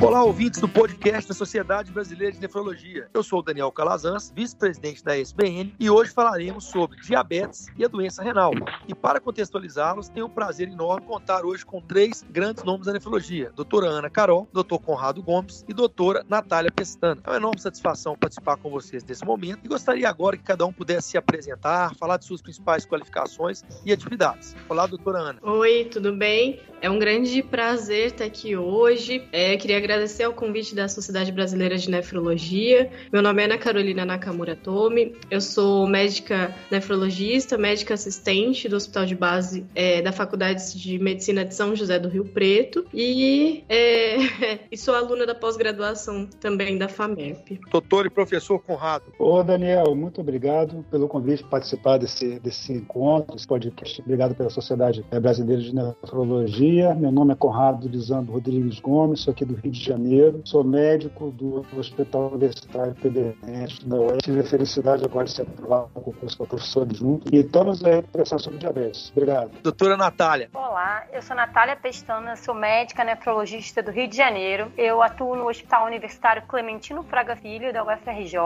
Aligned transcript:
Olá, 0.00 0.22
ouvintes 0.22 0.60
do 0.60 0.68
podcast 0.68 1.28
da 1.28 1.34
Sociedade 1.34 1.90
Brasileira 1.90 2.32
de 2.32 2.40
Nefrologia. 2.40 3.08
Eu 3.12 3.20
sou 3.20 3.40
o 3.40 3.42
Daniel 3.42 3.72
Calazans, 3.72 4.32
vice-presidente 4.34 5.02
da 5.02 5.18
SBN, 5.18 5.74
e 5.78 5.90
hoje 5.90 6.12
falaremos 6.12 6.66
sobre 6.66 7.00
diabetes 7.00 7.66
e 7.76 7.84
a 7.84 7.88
doença 7.88 8.22
renal. 8.22 8.52
E 8.86 8.94
para 8.94 9.18
contextualizá-los, 9.18 10.08
tenho 10.08 10.26
o 10.26 10.30
prazer 10.30 10.68
enorme 10.68 11.04
contar 11.04 11.44
hoje 11.44 11.66
com 11.66 11.80
três 11.80 12.24
grandes 12.30 12.62
nomes 12.62 12.86
da 12.86 12.92
nefrologia: 12.92 13.50
doutora 13.56 13.88
Ana 13.88 14.08
Carol, 14.08 14.48
doutor 14.52 14.78
Conrado 14.78 15.20
Gomes 15.20 15.64
e 15.68 15.74
doutora 15.74 16.24
Natália 16.28 16.70
Pestana. 16.70 17.20
É 17.24 17.30
uma 17.30 17.36
enorme 17.36 17.60
satisfação 17.60 18.16
participar 18.16 18.56
com 18.56 18.70
vocês 18.70 19.02
nesse 19.02 19.24
momento 19.24 19.64
e 19.64 19.68
gostaria 19.68 20.08
agora 20.08 20.36
que 20.36 20.44
cada 20.44 20.64
um 20.64 20.72
pudesse 20.72 21.08
se 21.08 21.18
apresentar, 21.18 21.92
falar 21.96 22.18
de 22.18 22.24
suas 22.24 22.40
principais 22.40 22.86
qualificações 22.86 23.64
e 23.84 23.92
atividades. 23.92 24.54
Olá, 24.68 24.86
doutora 24.86 25.18
Ana. 25.18 25.40
Oi, 25.42 25.88
tudo 25.90 26.12
bem? 26.12 26.60
É 26.80 26.88
um 26.88 27.00
grande 27.00 27.42
prazer 27.42 28.12
estar 28.12 28.24
aqui 28.24 28.56
hoje. 28.56 29.26
É, 29.32 29.56
queria 29.56 29.80
agradecer 29.88 30.24
ao 30.24 30.34
convite 30.34 30.74
da 30.74 30.86
Sociedade 30.86 31.32
Brasileira 31.32 31.78
de 31.78 31.90
Nefrologia. 31.90 32.90
Meu 33.10 33.22
nome 33.22 33.40
é 33.40 33.46
Ana 33.46 33.56
Carolina 33.56 34.04
Nakamura 34.04 34.54
Tomi. 34.54 35.16
Eu 35.30 35.40
sou 35.40 35.86
médica 35.86 36.54
nefrologista, 36.70 37.56
médica 37.56 37.94
assistente 37.94 38.68
do 38.68 38.76
Hospital 38.76 39.06
de 39.06 39.14
Base 39.14 39.64
é, 39.74 40.02
da 40.02 40.12
Faculdade 40.12 40.78
de 40.78 40.98
Medicina 40.98 41.42
de 41.42 41.54
São 41.54 41.74
José 41.74 41.98
do 41.98 42.06
Rio 42.06 42.26
Preto 42.26 42.84
e, 42.92 43.64
é, 43.66 44.18
e 44.70 44.76
sou 44.76 44.94
aluna 44.94 45.24
da 45.24 45.34
pós-graduação 45.34 46.28
também 46.38 46.76
da 46.76 46.86
FAMEP. 46.86 47.58
Doutor 47.70 48.04
e 48.04 48.10
professor 48.10 48.58
Conrado. 48.58 49.04
Ô, 49.18 49.42
Daniel, 49.42 49.94
muito 49.94 50.20
obrigado 50.20 50.84
pelo 50.90 51.08
convite 51.08 51.40
para 51.40 51.52
participar 51.52 51.96
desse, 51.96 52.38
desse 52.40 52.74
encontro, 52.74 53.34
desse 53.34 53.46
podcast. 53.46 54.02
Obrigado 54.02 54.34
pela 54.34 54.50
Sociedade 54.50 55.02
Brasileira 55.10 55.62
de 55.62 55.74
Nefrologia. 55.74 56.94
Meu 56.94 57.10
nome 57.10 57.32
é 57.32 57.36
Conrado 57.36 57.88
Lisandro 57.88 58.34
Rodrigues 58.34 58.80
Gomes, 58.80 59.20
sou 59.20 59.32
aqui 59.32 59.46
do 59.46 59.54
Rio 59.54 59.72
de 59.72 59.77
Janeiro 59.84 60.08
Janeiro, 60.18 60.42
sou 60.44 60.64
médico 60.64 61.30
do 61.30 61.64
Hospital 61.76 62.32
Universitário 62.32 62.94
PBNet 62.94 63.86
da 63.86 63.96
UES. 63.96 64.18
Tive 64.22 64.40
a 64.40 64.44
felicidade 64.44 65.04
agora 65.04 65.24
de 65.24 65.32
ser 65.32 65.42
aprovado 65.42 65.90
no 65.94 66.00
concurso 66.00 66.36
para 66.36 66.46
professor 66.46 66.82
adjunto 66.82 67.34
e 67.34 67.38
estamos 67.40 67.84
aí 67.84 68.02
para 68.02 68.24
sobre 68.24 68.58
diabetes. 68.58 69.10
Obrigado. 69.10 69.50
Doutora 69.62 69.96
Natália. 69.96 70.50
Olá, 70.54 71.04
eu 71.12 71.22
sou 71.22 71.36
Natália 71.36 71.76
Pestana, 71.76 72.36
sou 72.36 72.54
médica 72.54 73.04
nefrologista 73.04 73.82
do 73.82 73.90
Rio 73.90 74.08
de 74.08 74.16
Janeiro. 74.16 74.72
Eu 74.76 75.02
atuo 75.02 75.36
no 75.36 75.48
Hospital 75.48 75.86
Universitário 75.86 76.42
Clementino 76.46 77.02
Fraga 77.04 77.36
Filho, 77.36 77.72
da 77.72 77.82
UFRJ, 77.82 78.38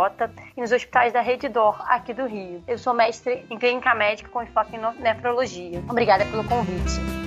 e 0.56 0.60
nos 0.60 0.72
hospitais 0.72 1.12
da 1.12 1.20
Rede 1.20 1.48
Dor, 1.48 1.80
aqui 1.88 2.12
do 2.12 2.26
Rio. 2.26 2.62
Eu 2.66 2.78
sou 2.78 2.94
mestre 2.94 3.44
em 3.50 3.58
clínica 3.58 3.94
médica 3.94 4.28
com 4.28 4.42
enfoque 4.42 4.76
em 4.76 5.02
nefrologia. 5.02 5.82
Obrigada 5.88 6.24
pelo 6.26 6.44
convite. 6.44 7.21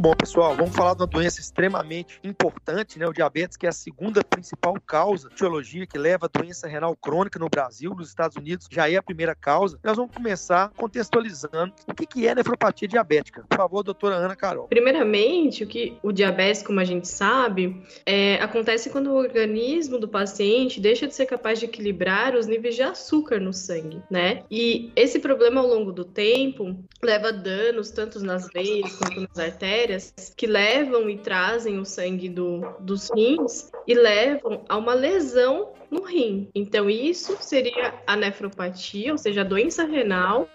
Muito 0.00 0.12
bom, 0.12 0.16
pessoal. 0.16 0.56
Vamos 0.56 0.74
falar 0.74 0.94
de 0.94 1.02
uma 1.02 1.06
doença 1.06 1.42
extremamente 1.42 2.18
importante, 2.24 2.98
né? 2.98 3.06
O 3.06 3.12
diabetes, 3.12 3.54
que 3.58 3.66
é 3.66 3.68
a 3.68 3.72
segunda 3.72 4.24
principal 4.24 4.74
causa 4.86 5.28
de 5.28 5.34
etiologia 5.34 5.86
que 5.86 5.98
leva 5.98 6.24
a 6.24 6.38
doença 6.38 6.66
renal 6.66 6.96
crônica 6.96 7.38
no 7.38 7.50
Brasil, 7.50 7.94
nos 7.94 8.08
Estados 8.08 8.34
Unidos, 8.34 8.66
já 8.70 8.90
é 8.90 8.96
a 8.96 9.02
primeira 9.02 9.34
causa. 9.34 9.78
Nós 9.84 9.98
vamos 9.98 10.14
começar 10.14 10.70
contextualizando 10.74 11.74
o 11.86 11.92
que 11.92 12.26
é 12.26 12.34
nefropatia 12.34 12.88
diabética. 12.88 13.44
Por 13.46 13.58
favor, 13.58 13.82
doutora 13.82 14.14
Ana 14.14 14.34
Carol. 14.34 14.68
Primeiramente, 14.68 15.64
o 15.64 15.66
que 15.66 15.98
o 16.02 16.12
diabetes, 16.12 16.62
como 16.62 16.80
a 16.80 16.84
gente 16.84 17.06
sabe, 17.06 17.82
é, 18.06 18.36
acontece 18.36 18.88
quando 18.88 19.10
o 19.10 19.16
organismo 19.16 19.98
do 19.98 20.08
paciente 20.08 20.80
deixa 20.80 21.06
de 21.06 21.14
ser 21.14 21.26
capaz 21.26 21.58
de 21.58 21.66
equilibrar 21.66 22.34
os 22.34 22.46
níveis 22.46 22.74
de 22.74 22.82
açúcar 22.82 23.38
no 23.38 23.52
sangue, 23.52 24.00
né? 24.10 24.44
E 24.50 24.90
esse 24.96 25.18
problema 25.18 25.60
ao 25.60 25.66
longo 25.66 25.92
do 25.92 26.06
tempo 26.06 26.74
leva 27.02 27.30
danos 27.30 27.90
tanto 27.90 28.18
nas 28.20 28.48
veias 28.50 28.96
quanto 28.96 29.20
nas 29.20 29.38
artérias 29.38 29.89
bactérias 29.90 30.14
que 30.36 30.46
levam 30.46 31.10
e 31.10 31.18
trazem 31.18 31.78
o 31.78 31.84
sangue 31.84 32.28
do, 32.28 32.60
dos 32.80 33.10
rins 33.14 33.70
e 33.86 33.94
levam 33.94 34.64
a 34.68 34.76
uma 34.76 34.94
lesão 34.94 35.72
no 35.90 36.02
rim. 36.02 36.48
Então, 36.54 36.88
isso 36.88 37.36
seria 37.40 37.94
a 38.06 38.14
nefropatia, 38.14 39.12
ou 39.12 39.18
seja, 39.18 39.40
a 39.40 39.44
doença 39.44 39.84
renal 39.84 40.48